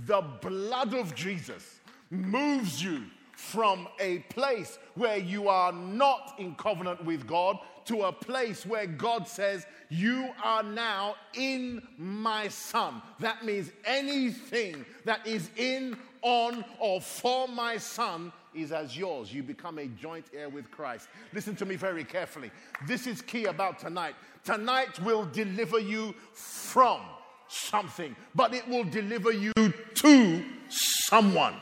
the 0.07 0.23
blood 0.41 0.95
of 0.95 1.15
Jesus 1.15 1.81
moves 2.11 2.83
you 2.83 3.05
from 3.33 3.89
a 3.99 4.19
place 4.31 4.79
where 4.95 5.19
you 5.19 5.49
are 5.49 5.73
not 5.73 6.35
in 6.39 6.55
covenant 6.55 7.05
with 7.05 7.27
God 7.27 7.59
to 7.87 8.03
a 8.05 8.13
place 8.13 8.65
where 8.65 8.87
God 8.87 9.29
says, 9.29 9.67
You 9.91 10.31
are 10.43 10.63
now 10.63 11.17
in 11.35 11.83
my 11.99 12.49
son. 12.49 13.03
That 13.21 13.45
means 13.45 13.71
anything 13.85 14.85
that 15.05 15.27
is 15.27 15.51
in, 15.57 15.97
on, 16.23 16.65
or 16.79 17.01
for 17.01 17.49
my 17.49 17.77
son 17.77 18.33
is 18.55 18.73
as 18.73 18.97
yours. 18.97 19.33
You 19.33 19.43
become 19.43 19.79
a 19.79 19.87
joint 19.87 20.27
heir 20.33 20.49
with 20.49 20.71
Christ. 20.71 21.09
Listen 21.33 21.57
to 21.57 21.67
me 21.67 21.77
very 21.77 22.05
carefully. 22.05 22.51
This 22.87 23.07
is 23.07 23.21
key 23.21 23.47
about 23.47 23.79
tonight. 23.79 24.15
Tonight 24.45 24.99
will 25.01 25.27
deliver 25.27 25.79
you 25.79 26.15
from 26.33 27.01
something, 27.49 28.15
but 28.35 28.55
it 28.55 28.69
will 28.69 28.85
deliver 28.85 29.33
you 29.33 29.53
to 29.95 30.45
someone. 30.69 31.55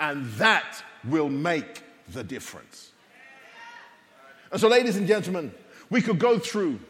And 0.00 0.26
that 0.32 0.82
will 1.04 1.28
make 1.28 1.82
the 2.12 2.24
difference. 2.24 2.90
And 4.50 4.60
so, 4.60 4.68
ladies 4.68 4.96
and 4.96 5.06
gentlemen, 5.06 5.52
we 5.90 6.02
could 6.02 6.18
go 6.18 6.38
through 6.38 6.80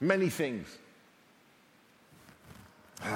many 0.00 0.28
things. 0.28 0.66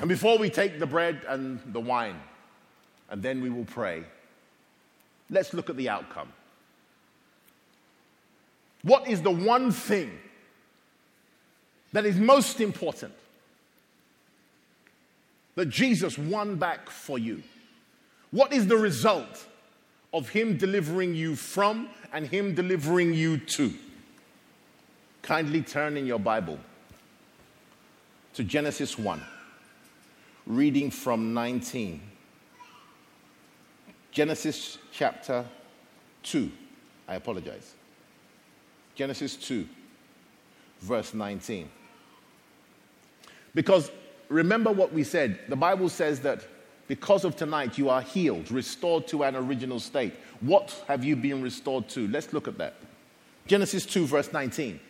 And 0.00 0.08
before 0.08 0.36
we 0.36 0.50
take 0.50 0.80
the 0.80 0.86
bread 0.86 1.20
and 1.28 1.60
the 1.66 1.78
wine, 1.78 2.16
and 3.08 3.22
then 3.22 3.40
we 3.40 3.50
will 3.50 3.64
pray, 3.64 4.02
let's 5.30 5.54
look 5.54 5.70
at 5.70 5.76
the 5.76 5.88
outcome. 5.88 6.32
What 8.82 9.06
is 9.06 9.22
the 9.22 9.30
one 9.30 9.70
thing 9.70 10.10
that 11.92 12.06
is 12.06 12.16
most 12.16 12.60
important 12.60 13.12
that 15.54 15.66
Jesus 15.66 16.16
won 16.16 16.56
back 16.56 16.88
for 16.88 17.18
you? 17.18 17.42
What 18.30 18.52
is 18.52 18.66
the 18.66 18.76
result 18.76 19.46
of 20.14 20.30
Him 20.30 20.56
delivering 20.56 21.14
you 21.14 21.36
from 21.36 21.88
and 22.12 22.26
Him 22.26 22.54
delivering 22.54 23.12
you 23.12 23.38
to? 23.38 23.74
Kindly 25.20 25.62
turn 25.62 25.96
in 25.96 26.06
your 26.06 26.18
Bible 26.18 26.58
to 28.34 28.42
Genesis 28.42 28.98
1, 28.98 29.22
reading 30.46 30.90
from 30.90 31.34
19. 31.34 32.00
Genesis 34.10 34.78
chapter 34.90 35.44
2. 36.22 36.50
I 37.08 37.16
apologize. 37.16 37.74
Genesis 38.94 39.36
2, 39.36 39.66
verse 40.80 41.14
19. 41.14 41.68
Because 43.54 43.90
remember 44.28 44.72
what 44.72 44.92
we 44.92 45.04
said. 45.04 45.38
The 45.48 45.56
Bible 45.56 45.88
says 45.88 46.20
that 46.20 46.46
because 46.88 47.24
of 47.24 47.36
tonight, 47.36 47.78
you 47.78 47.88
are 47.88 48.02
healed, 48.02 48.50
restored 48.50 49.06
to 49.08 49.22
an 49.22 49.36
original 49.36 49.80
state. 49.80 50.14
What 50.40 50.84
have 50.88 51.04
you 51.04 51.16
been 51.16 51.42
restored 51.42 51.88
to? 51.90 52.08
Let's 52.08 52.32
look 52.32 52.48
at 52.48 52.58
that. 52.58 52.74
Genesis 53.46 53.86
2, 53.86 54.06
verse 54.06 54.32
19. 54.32 54.80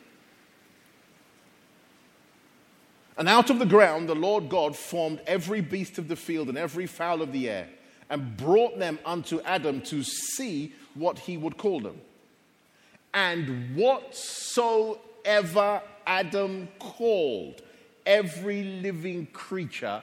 And 3.19 3.29
out 3.29 3.51
of 3.51 3.59
the 3.59 3.67
ground 3.67 4.09
the 4.09 4.15
Lord 4.15 4.49
God 4.49 4.75
formed 4.75 5.21
every 5.27 5.61
beast 5.61 5.99
of 5.99 6.09
the 6.09 6.17
field 6.17 6.49
and 6.49 6.57
every 6.57 6.87
fowl 6.87 7.23
of 7.23 7.33
the 7.33 7.49
air, 7.49 7.69
and 8.11 8.37
brought 8.37 8.79
them 8.79 8.99
unto 9.05 9.41
Adam 9.43 9.81
to 9.83 10.03
see 10.03 10.75
what 10.95 11.19
he 11.19 11.37
would 11.37 11.57
call 11.57 11.81
them. 11.81 12.01
And 13.15 13.77
whatsoever 13.77 15.83
Adam 16.07 16.69
called, 16.79 17.63
every 18.07 18.63
living 18.63 19.27
creature, 19.27 20.03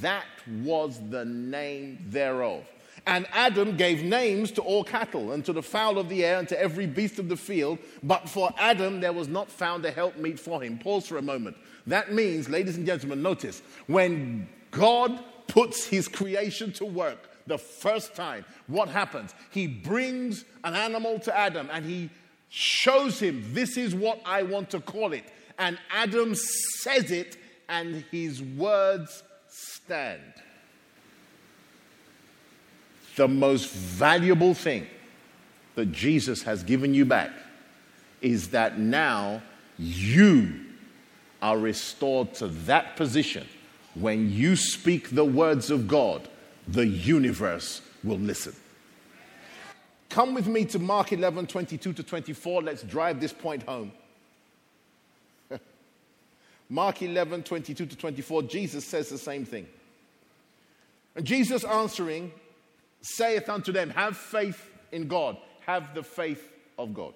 that 0.00 0.26
was 0.62 1.00
the 1.10 1.24
name 1.24 2.04
thereof. 2.08 2.64
And 3.06 3.26
Adam 3.32 3.76
gave 3.76 4.02
names 4.02 4.50
to 4.52 4.62
all 4.62 4.84
cattle, 4.84 5.32
and 5.32 5.44
to 5.46 5.52
the 5.52 5.62
fowl 5.62 5.98
of 5.98 6.08
the 6.08 6.24
air, 6.24 6.38
and 6.38 6.48
to 6.48 6.60
every 6.60 6.86
beast 6.86 7.18
of 7.18 7.28
the 7.28 7.36
field. 7.36 7.78
But 8.02 8.28
for 8.28 8.52
Adam, 8.58 9.00
there 9.00 9.12
was 9.12 9.28
not 9.28 9.50
found 9.50 9.84
a 9.84 9.90
helpmeet 9.90 10.38
for 10.38 10.62
him. 10.62 10.78
Pause 10.78 11.06
for 11.06 11.16
a 11.18 11.22
moment. 11.22 11.56
That 11.86 12.12
means, 12.12 12.48
ladies 12.48 12.76
and 12.76 12.84
gentlemen, 12.84 13.22
notice 13.22 13.62
when 13.86 14.48
God 14.70 15.24
puts 15.46 15.86
his 15.86 16.06
creation 16.06 16.72
to 16.74 16.84
work 16.84 17.30
the 17.46 17.58
first 17.58 18.14
time, 18.14 18.44
what 18.66 18.88
happens? 18.88 19.34
He 19.50 19.66
brings 19.66 20.44
an 20.62 20.74
animal 20.74 21.18
to 21.20 21.36
Adam 21.36 21.68
and 21.72 21.84
he 21.84 22.10
shows 22.50 23.18
him, 23.18 23.42
This 23.54 23.76
is 23.76 23.94
what 23.94 24.20
I 24.26 24.42
want 24.42 24.70
to 24.70 24.80
call 24.80 25.12
it 25.12 25.24
and 25.58 25.78
Adam 25.90 26.34
says 26.34 27.10
it, 27.10 27.36
and 27.68 28.04
his 28.10 28.42
words 28.42 29.22
stand. 29.48 30.22
The 33.16 33.28
most 33.28 33.70
valuable 33.70 34.54
thing 34.54 34.86
that 35.74 35.92
Jesus 35.92 36.42
has 36.42 36.62
given 36.62 36.94
you 36.94 37.04
back 37.04 37.30
is 38.20 38.50
that 38.50 38.78
now 38.78 39.42
you 39.78 40.60
are 41.42 41.58
restored 41.58 42.34
to 42.34 42.48
that 42.48 42.96
position. 42.96 43.46
When 43.94 44.30
you 44.32 44.56
speak 44.56 45.10
the 45.10 45.24
words 45.24 45.70
of 45.70 45.88
God, 45.88 46.28
the 46.66 46.86
universe 46.86 47.82
will 48.04 48.18
listen. 48.18 48.54
Come 50.08 50.34
with 50.34 50.46
me 50.46 50.64
to 50.66 50.78
Mark 50.78 51.12
11 51.12 51.46
22 51.46 51.92
to 51.92 52.02
24. 52.02 52.62
Let's 52.62 52.82
drive 52.82 53.20
this 53.20 53.32
point 53.32 53.62
home. 53.64 53.92
Mark 56.68 57.02
11, 57.02 57.44
22 57.44 57.86
to 57.86 57.96
24, 57.96 58.42
Jesus 58.42 58.84
says 58.84 59.08
the 59.08 59.18
same 59.18 59.44
thing. 59.44 59.66
And 61.16 61.24
Jesus 61.24 61.64
answering 61.64 62.32
saith 63.00 63.48
unto 63.48 63.72
them, 63.72 63.90
Have 63.90 64.16
faith 64.16 64.70
in 64.92 65.08
God, 65.08 65.36
have 65.66 65.94
the 65.94 66.02
faith 66.02 66.52
of 66.78 66.94
God. 66.94 67.14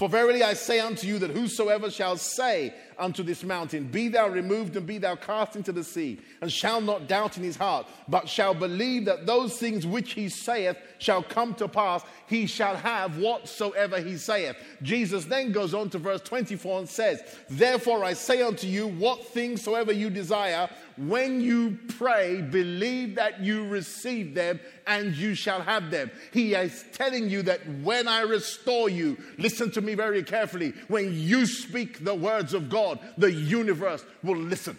For 0.00 0.08
verily 0.08 0.42
I 0.42 0.54
say 0.54 0.80
unto 0.80 1.06
you 1.06 1.18
that 1.18 1.32
whosoever 1.32 1.90
shall 1.90 2.16
say 2.16 2.72
unto 2.98 3.22
this 3.22 3.44
mountain, 3.44 3.84
Be 3.84 4.08
thou 4.08 4.28
removed 4.28 4.74
and 4.78 4.86
be 4.86 4.96
thou 4.96 5.14
cast 5.14 5.56
into 5.56 5.72
the 5.72 5.84
sea, 5.84 6.18
and 6.40 6.50
shall 6.50 6.80
not 6.80 7.06
doubt 7.06 7.36
in 7.36 7.42
his 7.42 7.58
heart, 7.58 7.86
but 8.08 8.26
shall 8.26 8.54
believe 8.54 9.04
that 9.04 9.26
those 9.26 9.58
things 9.58 9.86
which 9.86 10.14
he 10.14 10.30
saith 10.30 10.78
shall 10.96 11.22
come 11.22 11.52
to 11.56 11.68
pass, 11.68 12.02
he 12.26 12.46
shall 12.46 12.76
have 12.76 13.18
whatsoever 13.18 14.00
he 14.00 14.16
saith. 14.16 14.56
Jesus 14.80 15.26
then 15.26 15.52
goes 15.52 15.74
on 15.74 15.90
to 15.90 15.98
verse 15.98 16.22
24 16.22 16.78
and 16.78 16.88
says, 16.88 17.22
Therefore 17.50 18.02
I 18.02 18.14
say 18.14 18.40
unto 18.40 18.66
you, 18.66 18.88
what 18.88 19.26
things 19.26 19.60
soever 19.60 19.92
you 19.92 20.08
desire, 20.08 20.70
when 20.96 21.40
you 21.40 21.78
pray, 21.98 22.40
believe 22.40 23.14
that 23.16 23.40
you 23.40 23.66
receive 23.66 24.34
them 24.34 24.60
and 24.86 25.14
you 25.14 25.34
shall 25.34 25.60
have 25.60 25.90
them. 25.90 26.10
He 26.32 26.54
is 26.54 26.84
telling 26.92 27.28
you 27.28 27.42
that 27.42 27.60
when 27.82 28.08
I 28.08 28.22
restore 28.22 28.88
you, 28.88 29.18
listen 29.38 29.70
to 29.72 29.80
me 29.80 29.94
very 29.94 30.22
carefully, 30.22 30.74
when 30.88 31.12
you 31.14 31.46
speak 31.46 32.04
the 32.04 32.14
words 32.14 32.54
of 32.54 32.68
God, 32.68 32.98
the 33.18 33.32
universe 33.32 34.04
will 34.22 34.38
listen. 34.38 34.76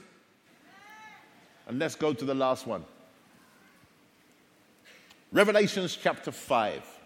And 1.67 1.79
let's 1.79 1.95
go 1.95 2.13
to 2.13 2.25
the 2.25 2.35
last 2.35 2.67
one. 2.67 2.83
Revelations 5.31 5.97
chapter 6.01 6.31
5. 6.31 6.99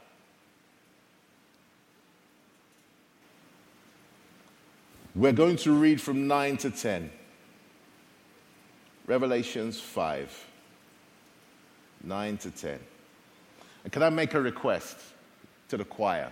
We're 5.15 5.31
going 5.31 5.55
to 5.57 5.73
read 5.73 6.01
from 6.01 6.27
9 6.27 6.57
to 6.57 6.71
10. 6.71 7.09
Revelations 9.07 9.79
5 9.79 10.45
9 12.03 12.37
to 12.37 12.51
10. 12.51 12.79
And 13.83 13.93
can 13.93 14.03
I 14.03 14.09
make 14.09 14.33
a 14.33 14.41
request 14.41 14.97
to 15.69 15.77
the 15.77 15.85
choir? 15.85 16.31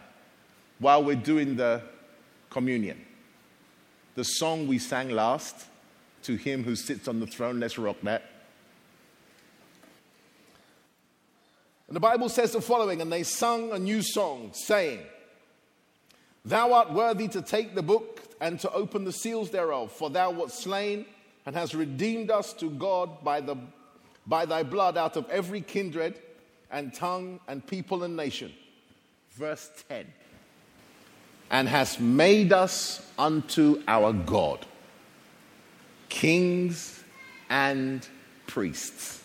While 0.79 1.03
we're 1.03 1.15
doing 1.15 1.55
the 1.55 1.81
communion, 2.49 3.03
the 4.15 4.23
song 4.23 4.67
we 4.67 4.77
sang 4.79 5.09
last, 5.09 5.55
To 6.23 6.35
Him 6.35 6.63
Who 6.63 6.75
Sits 6.75 7.07
on 7.07 7.19
the 7.19 7.27
Throne, 7.27 7.59
let's 7.59 7.77
rock 7.77 7.97
that. 8.03 8.23
And 11.87 11.95
the 11.95 11.99
Bible 11.99 12.29
says 12.29 12.51
the 12.51 12.61
following 12.61 13.01
And 13.01 13.11
they 13.11 13.23
sung 13.23 13.71
a 13.71 13.79
new 13.79 14.01
song, 14.01 14.51
saying, 14.53 14.99
Thou 16.45 16.73
art 16.73 16.91
worthy 16.91 17.27
to 17.29 17.41
take 17.41 17.75
the 17.75 17.83
book 17.83 18.21
and 18.41 18.59
to 18.59 18.71
open 18.71 19.05
the 19.05 19.11
seals 19.11 19.51
thereof, 19.51 19.91
for 19.91 20.09
thou 20.09 20.31
wast 20.31 20.59
slain 20.59 21.05
and 21.45 21.55
has 21.55 21.75
redeemed 21.75 22.31
us 22.31 22.53
to 22.53 22.69
God 22.69 23.23
by, 23.23 23.41
the, 23.41 23.55
by 24.25 24.45
thy 24.45 24.63
blood 24.63 24.97
out 24.97 25.17
of 25.17 25.29
every 25.29 25.61
kindred 25.61 26.19
and 26.71 26.93
tongue 26.93 27.39
and 27.47 27.65
people 27.65 28.03
and 28.03 28.15
nation. 28.15 28.53
Verse 29.31 29.69
10 29.89 30.05
And 31.51 31.67
has 31.67 31.99
made 31.99 32.53
us 32.53 33.05
unto 33.17 33.81
our 33.87 34.13
God 34.13 34.65
kings 36.09 37.03
and 37.49 38.07
priests, 38.45 39.23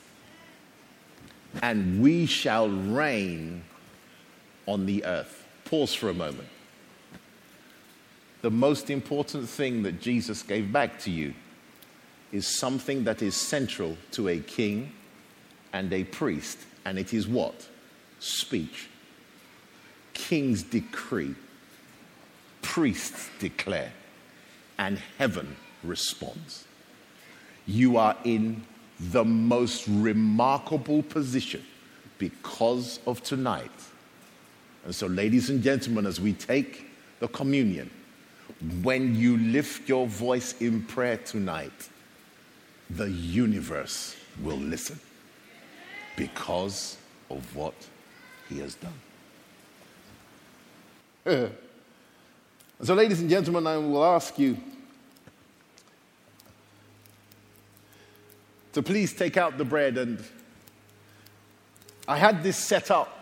and 1.62 2.00
we 2.00 2.24
shall 2.24 2.68
reign 2.68 3.62
on 4.66 4.86
the 4.86 5.04
earth. 5.04 5.46
Pause 5.66 5.94
for 5.94 6.08
a 6.08 6.14
moment. 6.14 6.48
The 8.40 8.50
most 8.50 8.88
important 8.88 9.48
thing 9.48 9.82
that 9.82 10.00
Jesus 10.00 10.42
gave 10.42 10.72
back 10.72 10.98
to 11.00 11.10
you 11.10 11.34
is 12.32 12.46
something 12.46 13.04
that 13.04 13.22
is 13.22 13.34
central 13.36 13.96
to 14.12 14.28
a 14.28 14.38
king 14.40 14.92
and 15.72 15.92
a 15.92 16.04
priest, 16.04 16.58
and 16.84 16.98
it 16.98 17.12
is 17.12 17.26
what? 17.26 17.66
Speech. 18.20 18.88
Kings 20.14 20.62
decree, 20.62 21.34
priests 22.62 23.30
declare, 23.38 23.92
and 24.78 24.98
heaven 25.16 25.56
responds. 25.82 26.64
You 27.66 27.96
are 27.96 28.16
in 28.24 28.64
the 28.98 29.24
most 29.24 29.86
remarkable 29.86 31.02
position 31.02 31.64
because 32.18 32.98
of 33.06 33.22
tonight. 33.22 33.70
And 34.84 34.94
so, 34.94 35.06
ladies 35.06 35.50
and 35.50 35.62
gentlemen, 35.62 36.06
as 36.06 36.20
we 36.20 36.32
take 36.32 36.86
the 37.20 37.28
communion, 37.28 37.90
when 38.82 39.14
you 39.14 39.36
lift 39.36 39.88
your 39.88 40.06
voice 40.06 40.54
in 40.60 40.82
prayer 40.82 41.18
tonight, 41.18 41.88
the 42.90 43.10
universe 43.10 44.16
will 44.42 44.56
listen 44.56 44.98
because 46.16 46.96
of 47.30 47.54
what 47.54 47.74
he 48.48 48.58
has 48.58 48.76
done. 48.76 48.92
so, 52.82 52.94
ladies 52.94 53.20
and 53.20 53.28
gentlemen, 53.28 53.66
I 53.66 53.76
will 53.76 54.04
ask 54.04 54.38
you 54.38 54.56
to 58.72 58.82
please 58.82 59.12
take 59.12 59.36
out 59.36 59.58
the 59.58 59.64
bread. 59.64 59.98
And 59.98 60.22
I 62.06 62.16
had 62.16 62.42
this 62.42 62.56
set 62.56 62.90
up 62.90 63.14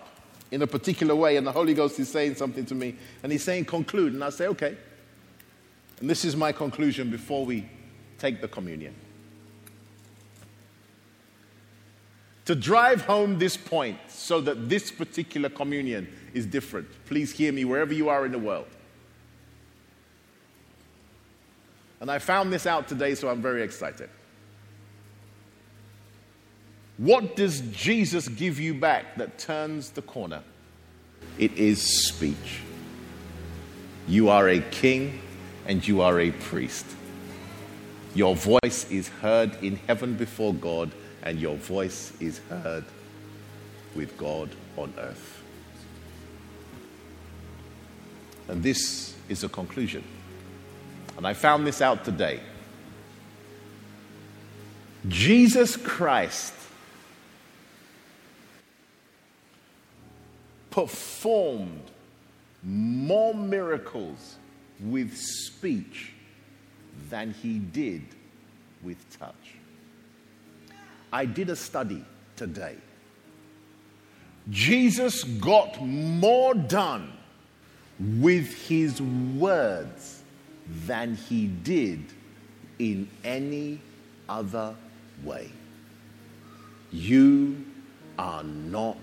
in 0.51 0.63
a 0.63 0.67
particular 0.67 1.15
way, 1.15 1.37
and 1.37 1.47
the 1.47 1.53
Holy 1.53 1.75
Ghost 1.75 1.99
is 1.99 2.09
saying 2.09 2.37
something 2.37 2.65
to 2.67 2.75
me, 2.75 2.95
and 3.23 3.33
He's 3.33 3.43
saying, 3.43 3.65
conclude. 3.65 4.13
And 4.13 4.23
I 4.23 4.31
say, 4.31 4.47
okay. 4.49 4.77
And 6.01 6.09
this 6.09 6.25
is 6.25 6.37
my 6.37 6.53
conclusion 6.53 7.11
before 7.11 7.45
we 7.45 7.69
take 8.19 8.41
the 8.41 8.49
communion. 8.49 8.95
To 12.47 12.55
drive 12.55 13.03
home 13.03 13.39
this 13.39 13.57
point 13.57 13.99
so 14.09 14.41
that 14.41 14.69
this 14.69 14.91
particular 14.91 15.49
communion 15.49 16.09
is 16.33 16.47
different, 16.47 16.89
please 17.07 17.33
hear 17.33 17.53
me 17.53 17.65
wherever 17.65 17.93
you 17.93 18.09
are 18.09 18.25
in 18.25 18.33
the 18.33 18.39
world. 18.39 18.69
And 22.01 22.11
I 22.11 22.19
found 22.19 22.53
this 22.53 22.67
out 22.67 22.89
today, 22.89 23.15
so 23.15 23.29
I'm 23.29 23.43
very 23.43 23.63
excited. 23.63 24.11
What 26.99 27.37
does 27.37 27.61
Jesus 27.73 28.29
give 28.29 28.61
you 28.61 28.75
back 28.75 29.17
that 29.17 29.39
turns 29.39 29.91
the 29.91 30.03
corner? 30.03 30.43
It 31.39 31.53
is 31.55 32.07
speech. 32.07 32.63
You 34.09 34.29
are 34.29 34.49
a 34.49 34.61
king 34.61 35.21
and 35.67 35.87
you 35.87 36.01
are 36.01 36.21
a 36.21 36.31
priest. 36.31 36.87
Your 38.15 38.37
voice 38.37 38.91
is 38.91 39.09
heard 39.09 39.63
in 39.63 39.77
heaven 39.89 40.15
before 40.15 40.55
God, 40.55 40.93
and 41.23 41.39
your 41.39 41.57
voice 41.57 42.13
is 42.21 42.39
heard 42.49 42.85
with 43.95 44.17
God 44.17 44.51
on 44.77 44.93
earth. 44.99 45.43
And 48.49 48.63
this 48.63 49.15
is 49.29 49.43
a 49.43 49.49
conclusion. 49.49 50.05
And 51.17 51.27
I 51.27 51.35
found 51.35 51.67
this 51.67 51.81
out 51.81 52.05
today. 52.05 52.41
Jesus 55.09 55.77
Christ 55.77 56.53
performed 60.71 61.91
more 62.63 63.35
miracles 63.35 64.37
with 64.81 65.17
speech 65.17 66.13
than 67.09 67.33
he 67.33 67.59
did 67.59 68.03
with 68.83 68.99
touch. 69.19 69.55
I 71.17 71.25
did 71.25 71.49
a 71.49 71.57
study 71.57 72.05
today. 72.37 72.77
Jesus 74.51 75.25
got 75.25 75.81
more 75.81 76.53
done 76.53 77.11
with 77.99 78.69
his 78.69 79.01
words 79.01 80.23
than 80.87 81.17
he 81.17 81.47
did 81.47 82.01
in 82.79 83.09
any 83.25 83.81
other 84.29 84.75
way. 85.25 85.51
You 86.93 87.65
are 88.19 88.45
not 88.45 88.99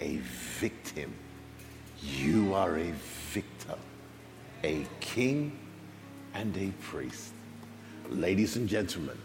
a 0.00 0.18
victim, 0.60 1.12
you 2.00 2.54
are 2.54 2.78
a 2.78 2.92
victor 3.32 3.74
a 4.66 4.86
king 5.00 5.58
and 6.34 6.56
a 6.56 6.70
priest. 6.82 7.32
Ladies 8.10 8.56
and 8.56 8.68
gentlemen, 8.68 9.16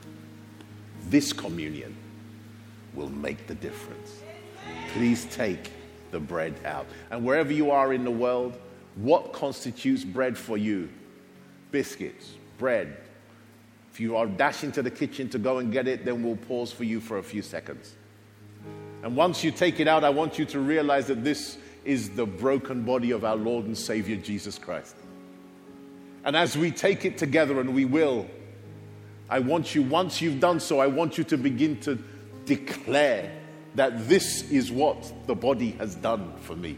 this 1.10 1.34
communion 1.34 1.96
will 2.94 3.10
make 3.10 3.48
the 3.48 3.56
difference. 3.56 4.22
Please 4.94 5.26
take 5.26 5.72
the 6.12 6.20
bread 6.20 6.54
out. 6.66 6.86
And 7.10 7.26
wherever 7.26 7.52
you 7.52 7.72
are 7.72 7.94
in 7.94 8.04
the 8.04 8.12
world, 8.12 8.58
what 8.96 9.34
constitutes 9.34 10.04
bread 10.04 10.38
for 10.38 10.58
you? 10.58 10.90
Biscuits, 11.72 12.34
bread. 12.58 12.98
If 13.92 14.00
you 14.00 14.18
are 14.18 14.26
dashing 14.26 14.72
to 14.74 14.82
the 14.82 14.92
kitchen 14.92 15.30
to 15.30 15.40
go 15.40 15.58
and 15.58 15.72
get 15.72 15.88
it, 15.88 16.06
then 16.06 16.24
we'll 16.24 16.36
pause 16.36 16.72
for 16.72 16.84
you 16.84 17.00
for 17.00 17.18
a 17.18 17.24
few 17.24 17.42
seconds. 17.42 17.96
And 19.04 19.16
once 19.16 19.44
you 19.44 19.52
take 19.52 19.80
it 19.80 19.88
out, 19.88 20.04
I 20.04 20.10
want 20.10 20.38
you 20.38 20.46
to 20.46 20.60
realize 20.60 21.08
that 21.08 21.24
this 21.24 21.58
is 21.84 22.10
the 22.12 22.26
broken 22.26 22.84
body 22.84 23.12
of 23.12 23.26
our 23.26 23.36
Lord 23.36 23.66
and 23.66 23.78
Savior 23.78 24.16
Jesus 24.16 24.58
Christ. 24.58 24.96
And 26.24 26.36
as 26.36 26.58
we 26.58 26.70
take 26.70 27.04
it 27.04 27.18
together, 27.18 27.60
and 27.60 27.74
we 27.74 27.86
will, 27.86 28.28
I 29.32 29.40
want 29.40 29.74
you, 29.74 29.82
once 29.82 30.22
you've 30.22 30.42
done 30.42 30.60
so, 30.60 30.82
I 30.82 30.88
want 30.88 31.18
you 31.18 31.24
to 31.24 31.38
begin 31.38 31.80
to 31.82 31.98
declare 32.44 33.32
that 33.76 34.10
this 34.10 34.52
is 34.52 34.74
what 34.74 35.14
the 35.26 35.34
body 35.34 35.72
has 35.80 35.96
done 35.96 36.34
for 36.42 36.58
me. 36.58 36.78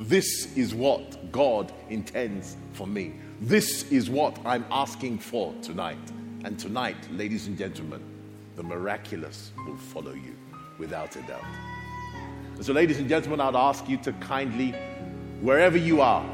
This 0.00 0.56
is 0.56 0.74
what 0.74 1.30
God 1.30 1.70
intends 1.90 2.56
for 2.72 2.86
me. 2.86 3.12
This 3.42 3.92
is 3.92 4.08
what 4.08 4.38
I'm 4.46 4.64
asking 4.70 5.18
for 5.18 5.52
tonight. 5.60 5.98
And 6.44 6.58
tonight, 6.58 6.96
ladies 7.12 7.46
and 7.46 7.58
gentlemen, 7.58 8.02
the 8.56 8.62
miraculous 8.62 9.52
will 9.66 9.76
follow 9.76 10.14
you 10.14 10.34
without 10.78 11.14
a 11.16 11.22
doubt. 11.22 11.44
so, 12.62 12.72
ladies 12.72 13.00
and 13.00 13.08
gentlemen, 13.08 13.38
I'd 13.38 13.54
ask 13.54 13.86
you 13.86 13.98
to 13.98 14.14
kindly, 14.14 14.74
wherever 15.42 15.76
you 15.76 16.00
are, 16.00 16.24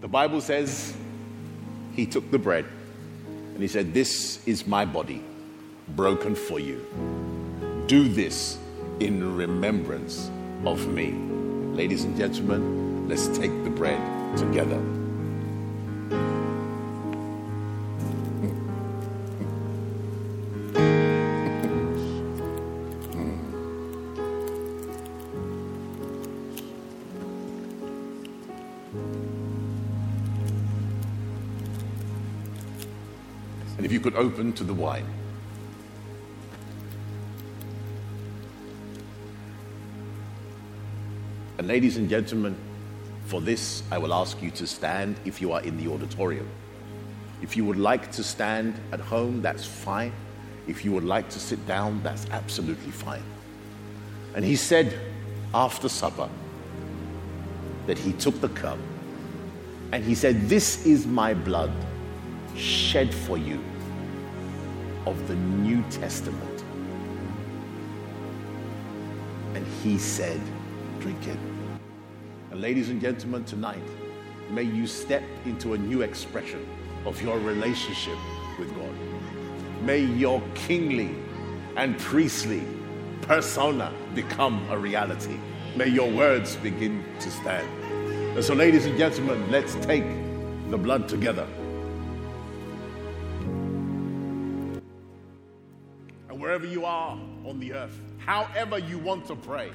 the 0.00 0.08
Bible 0.08 0.40
says 0.40 0.96
he 1.94 2.06
took 2.06 2.30
the 2.30 2.38
bread 2.38 2.66
and 3.26 3.62
he 3.62 3.68
said, 3.68 3.92
This 3.94 4.46
is 4.46 4.66
my 4.66 4.84
body 4.84 5.22
broken 5.88 6.34
for 6.34 6.58
you. 6.58 6.84
Do 7.86 8.08
this 8.08 8.58
in 9.00 9.36
remembrance 9.36 10.30
of 10.64 10.86
me. 10.88 11.12
Ladies 11.74 12.04
and 12.04 12.16
gentlemen, 12.16 13.08
let's 13.08 13.26
take 13.28 13.50
the 13.64 13.70
bread 13.70 13.98
together. 14.38 14.80
And 33.82 33.86
if 33.86 33.92
you 33.92 33.98
could 33.98 34.14
open 34.14 34.52
to 34.52 34.62
the 34.62 34.72
wine. 34.72 35.04
And 41.58 41.66
ladies 41.66 41.96
and 41.96 42.08
gentlemen, 42.08 42.54
for 43.24 43.40
this, 43.40 43.82
I 43.90 43.98
will 43.98 44.14
ask 44.14 44.40
you 44.40 44.52
to 44.52 44.68
stand 44.68 45.16
if 45.24 45.42
you 45.42 45.50
are 45.50 45.60
in 45.62 45.78
the 45.78 45.92
auditorium. 45.92 46.48
If 47.42 47.56
you 47.56 47.64
would 47.64 47.76
like 47.76 48.12
to 48.12 48.22
stand 48.22 48.78
at 48.92 49.00
home, 49.00 49.42
that's 49.42 49.66
fine. 49.66 50.12
If 50.68 50.84
you 50.84 50.92
would 50.92 51.02
like 51.02 51.28
to 51.30 51.40
sit 51.40 51.66
down, 51.66 52.04
that's 52.04 52.30
absolutely 52.30 52.92
fine. 52.92 53.24
And 54.36 54.44
he 54.44 54.54
said 54.54 54.96
after 55.52 55.88
supper 55.88 56.28
that 57.88 57.98
he 57.98 58.12
took 58.12 58.40
the 58.40 58.50
cup 58.50 58.78
and 59.90 60.04
he 60.04 60.14
said, 60.14 60.48
This 60.48 60.86
is 60.86 61.04
my 61.04 61.34
blood 61.34 61.72
shed 62.54 63.12
for 63.12 63.36
you 63.36 63.60
of 65.06 65.28
the 65.28 65.34
New 65.34 65.82
Testament. 65.90 66.64
And 69.54 69.66
he 69.82 69.98
said, 69.98 70.40
Drink 71.00 71.26
it. 71.26 71.38
And 72.50 72.60
ladies 72.60 72.90
and 72.90 73.00
gentlemen, 73.00 73.44
tonight, 73.44 73.82
may 74.50 74.62
you 74.62 74.86
step 74.86 75.22
into 75.44 75.74
a 75.74 75.78
new 75.78 76.02
expression 76.02 76.66
of 77.04 77.20
your 77.22 77.38
relationship 77.38 78.16
with 78.58 78.74
God. 78.76 78.94
May 79.82 80.00
your 80.00 80.42
kingly 80.54 81.14
and 81.76 81.98
priestly 81.98 82.62
persona 83.22 83.92
become 84.14 84.64
a 84.70 84.78
reality. 84.78 85.38
May 85.76 85.88
your 85.88 86.10
words 86.10 86.56
begin 86.56 87.04
to 87.20 87.30
stand. 87.30 87.66
And 88.36 88.44
so, 88.44 88.54
ladies 88.54 88.86
and 88.86 88.96
gentlemen, 88.96 89.50
let's 89.50 89.74
take 89.76 90.04
the 90.70 90.78
blood 90.78 91.08
together. 91.08 91.46
Wherever 96.52 96.66
you 96.66 96.84
are 96.84 97.18
on 97.46 97.58
the 97.58 97.72
earth, 97.72 97.98
however 98.18 98.76
you 98.76 98.98
want 98.98 99.24
to 99.24 99.34
pray, 99.34 99.72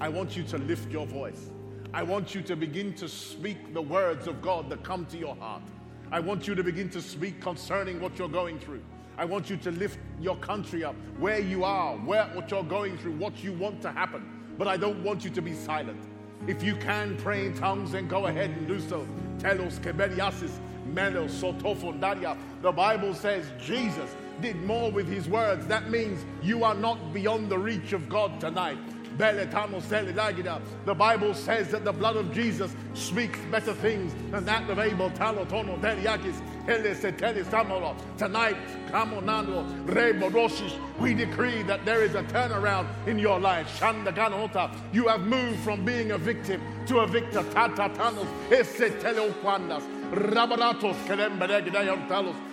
I 0.00 0.08
want 0.08 0.36
you 0.36 0.44
to 0.44 0.58
lift 0.58 0.88
your 0.88 1.04
voice. 1.04 1.50
I 1.92 2.04
want 2.04 2.32
you 2.32 2.42
to 2.42 2.54
begin 2.54 2.94
to 2.94 3.08
speak 3.08 3.74
the 3.74 3.82
words 3.82 4.28
of 4.28 4.40
God 4.40 4.70
that 4.70 4.84
come 4.84 5.04
to 5.06 5.18
your 5.18 5.34
heart. 5.34 5.64
I 6.12 6.20
want 6.20 6.46
you 6.46 6.54
to 6.54 6.62
begin 6.62 6.88
to 6.90 7.02
speak 7.02 7.40
concerning 7.40 8.00
what 8.00 8.20
you're 8.20 8.28
going 8.28 8.60
through. 8.60 8.84
I 9.18 9.24
want 9.24 9.50
you 9.50 9.56
to 9.56 9.72
lift 9.72 9.98
your 10.20 10.36
country 10.36 10.84
up, 10.84 10.94
where 11.18 11.40
you 11.40 11.64
are, 11.64 11.96
where 11.96 12.26
what 12.34 12.52
you're 12.52 12.62
going 12.62 12.98
through, 12.98 13.16
what 13.16 13.42
you 13.42 13.52
want 13.54 13.82
to 13.82 13.90
happen. 13.90 14.24
But 14.56 14.68
I 14.68 14.76
don't 14.76 15.02
want 15.02 15.24
you 15.24 15.30
to 15.30 15.42
be 15.42 15.54
silent. 15.54 16.00
If 16.46 16.62
you 16.62 16.76
can 16.76 17.16
pray 17.16 17.46
in 17.46 17.54
tongues, 17.54 17.90
then 17.90 18.06
go 18.06 18.26
ahead 18.26 18.50
and 18.50 18.68
do 18.68 18.78
so. 18.78 19.08
Telos 19.40 19.80
keberiasis, 19.80 20.52
melos 20.86 21.32
sotofondaria. 21.32 22.38
The 22.62 22.70
Bible 22.70 23.12
says 23.12 23.44
Jesus 23.60 24.14
did 24.40 24.64
more 24.64 24.90
with 24.90 25.08
his 25.08 25.28
words. 25.28 25.66
That 25.66 25.90
means 25.90 26.24
you 26.42 26.64
are 26.64 26.74
not 26.74 27.12
beyond 27.12 27.50
the 27.50 27.58
reach 27.58 27.92
of 27.92 28.08
God 28.08 28.40
tonight. 28.40 28.78
The 29.18 30.94
Bible 30.96 31.34
says 31.34 31.68
that 31.68 31.84
the 31.84 31.92
blood 31.92 32.16
of 32.16 32.32
Jesus 32.32 32.74
speaks 32.94 33.38
better 33.50 33.74
things 33.74 34.14
than 34.30 34.46
that 34.46 34.70
of 34.70 34.78
Abel. 34.78 35.10
Tonight, 35.10 35.76
we 40.98 41.14
decree 41.14 41.62
that 41.62 41.84
there 41.84 42.02
is 42.02 42.14
a 42.14 42.22
turnaround 42.22 42.86
in 43.06 43.18
your 43.18 43.38
life. 43.38 43.82
You 44.92 45.08
have 45.08 45.20
moved 45.20 45.58
from 45.60 45.84
being 45.84 46.12
a 46.12 46.18
victim 46.18 46.62
to 46.86 47.00
a 47.00 47.06
victor. 47.06 47.44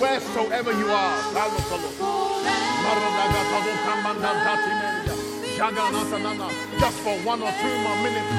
wheresoever 0.00 0.72
you 0.72 0.88
are. 0.88 1.18
Just 6.78 6.98
for 7.00 7.16
one 7.26 7.42
or 7.42 7.52
two 7.60 7.74
more 7.82 7.96
minutes, 8.02 8.30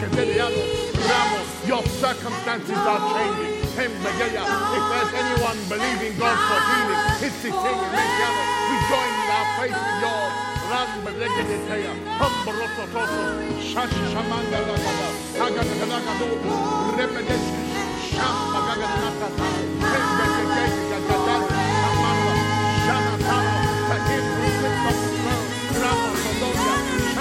your 1.67 1.83
circumstances 1.99 2.77
are 2.77 3.01
changing. 3.13 3.59
If 3.79 3.91
there's 4.03 5.13
anyone 5.13 5.57
believing 5.69 6.17
God 6.17 6.37
for 6.49 6.59
healing, 6.69 7.01
it's 7.27 7.35
sitting 7.43 7.79
we 8.69 8.75
join 8.89 9.13
our 9.35 9.47
faith 9.59 9.77
with 9.77 10.01
yours. 10.03 10.33
Ran 10.69 10.89
beregedeteya, 11.03 11.93
hambroto 12.19 12.85
toto, 12.93 13.23
shashi 13.57 14.03
shamanga 14.13 14.59
lagada, 14.69 15.09
agada 15.41 15.85
lagado, 15.89 16.27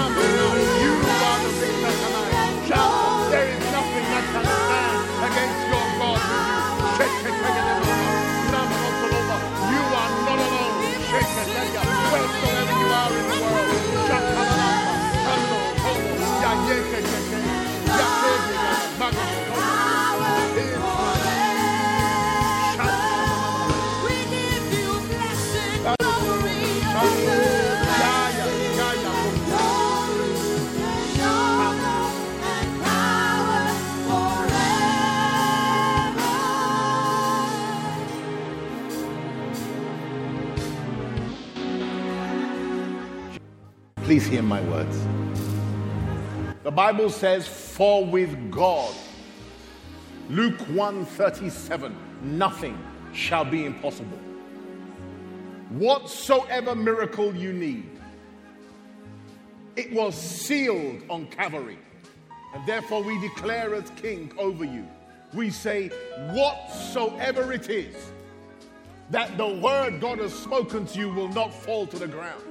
rebedesh, 0.09 0.68
Please 44.09 44.27
hear 44.27 44.41
my 44.41 44.63
words. 44.63 45.07
The 46.63 46.71
Bible 46.71 47.11
says, 47.11 47.47
For 47.47 48.07
with 48.07 48.51
God, 48.51 48.95
Luke 50.31 50.57
1:37, 50.69 51.95
nothing 52.23 52.83
shall 53.13 53.45
be 53.45 53.67
impossible. 53.67 54.17
Whatsoever 55.69 56.75
miracle 56.75 57.37
you 57.37 57.53
need, 57.53 58.01
it 59.77 59.93
was 59.93 60.15
sealed 60.15 61.03
on 61.11 61.27
Calvary. 61.27 61.79
And 62.55 62.67
therefore 62.67 63.03
we 63.03 63.21
declare 63.21 63.75
as 63.75 63.91
king 63.91 64.33
over 64.39 64.65
you. 64.65 64.89
We 65.35 65.51
say, 65.51 65.89
whatsoever 66.33 67.53
it 67.53 67.69
is, 67.69 67.95
that 69.11 69.37
the 69.37 69.49
word 69.49 70.01
God 70.01 70.19
has 70.21 70.33
spoken 70.33 70.87
to 70.87 70.99
you 70.99 71.13
will 71.13 71.29
not 71.29 71.53
fall 71.53 71.87
to 71.89 71.99
the 71.99 72.09
ground. 72.09 72.48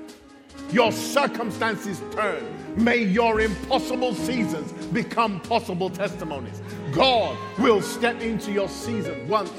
Your 0.72 0.92
circumstances 0.92 2.02
turn. 2.12 2.44
May 2.76 2.98
your 2.98 3.42
impossible 3.42 4.14
seasons 4.14 4.72
become 4.88 5.40
possible 5.42 5.90
testimonies. 5.90 6.62
God 6.92 7.38
will 7.58 7.82
step 7.82 8.22
into 8.22 8.52
your 8.52 8.70
season 8.70 9.28
once 9.28 9.52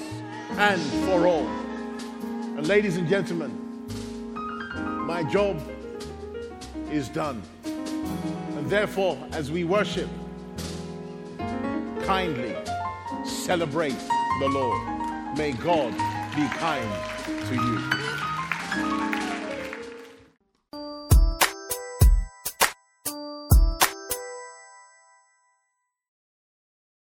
and 0.53 0.80
for 1.05 1.26
all. 1.26 1.46
And 2.57 2.66
ladies 2.66 2.96
and 2.96 3.09
gentlemen, 3.09 3.51
my 5.07 5.24
job 5.24 5.61
is 6.90 7.09
done. 7.09 7.42
And 7.64 8.68
therefore, 8.70 9.18
as 9.32 9.51
we 9.51 9.64
worship, 9.64 10.09
kindly 12.05 12.55
celebrate 13.24 13.99
the 14.40 14.49
Lord. 14.49 15.36
May 15.36 15.53
God 15.53 15.92
be 16.34 16.46
kind 16.57 16.88
to 17.46 17.55
you. 17.55 18.08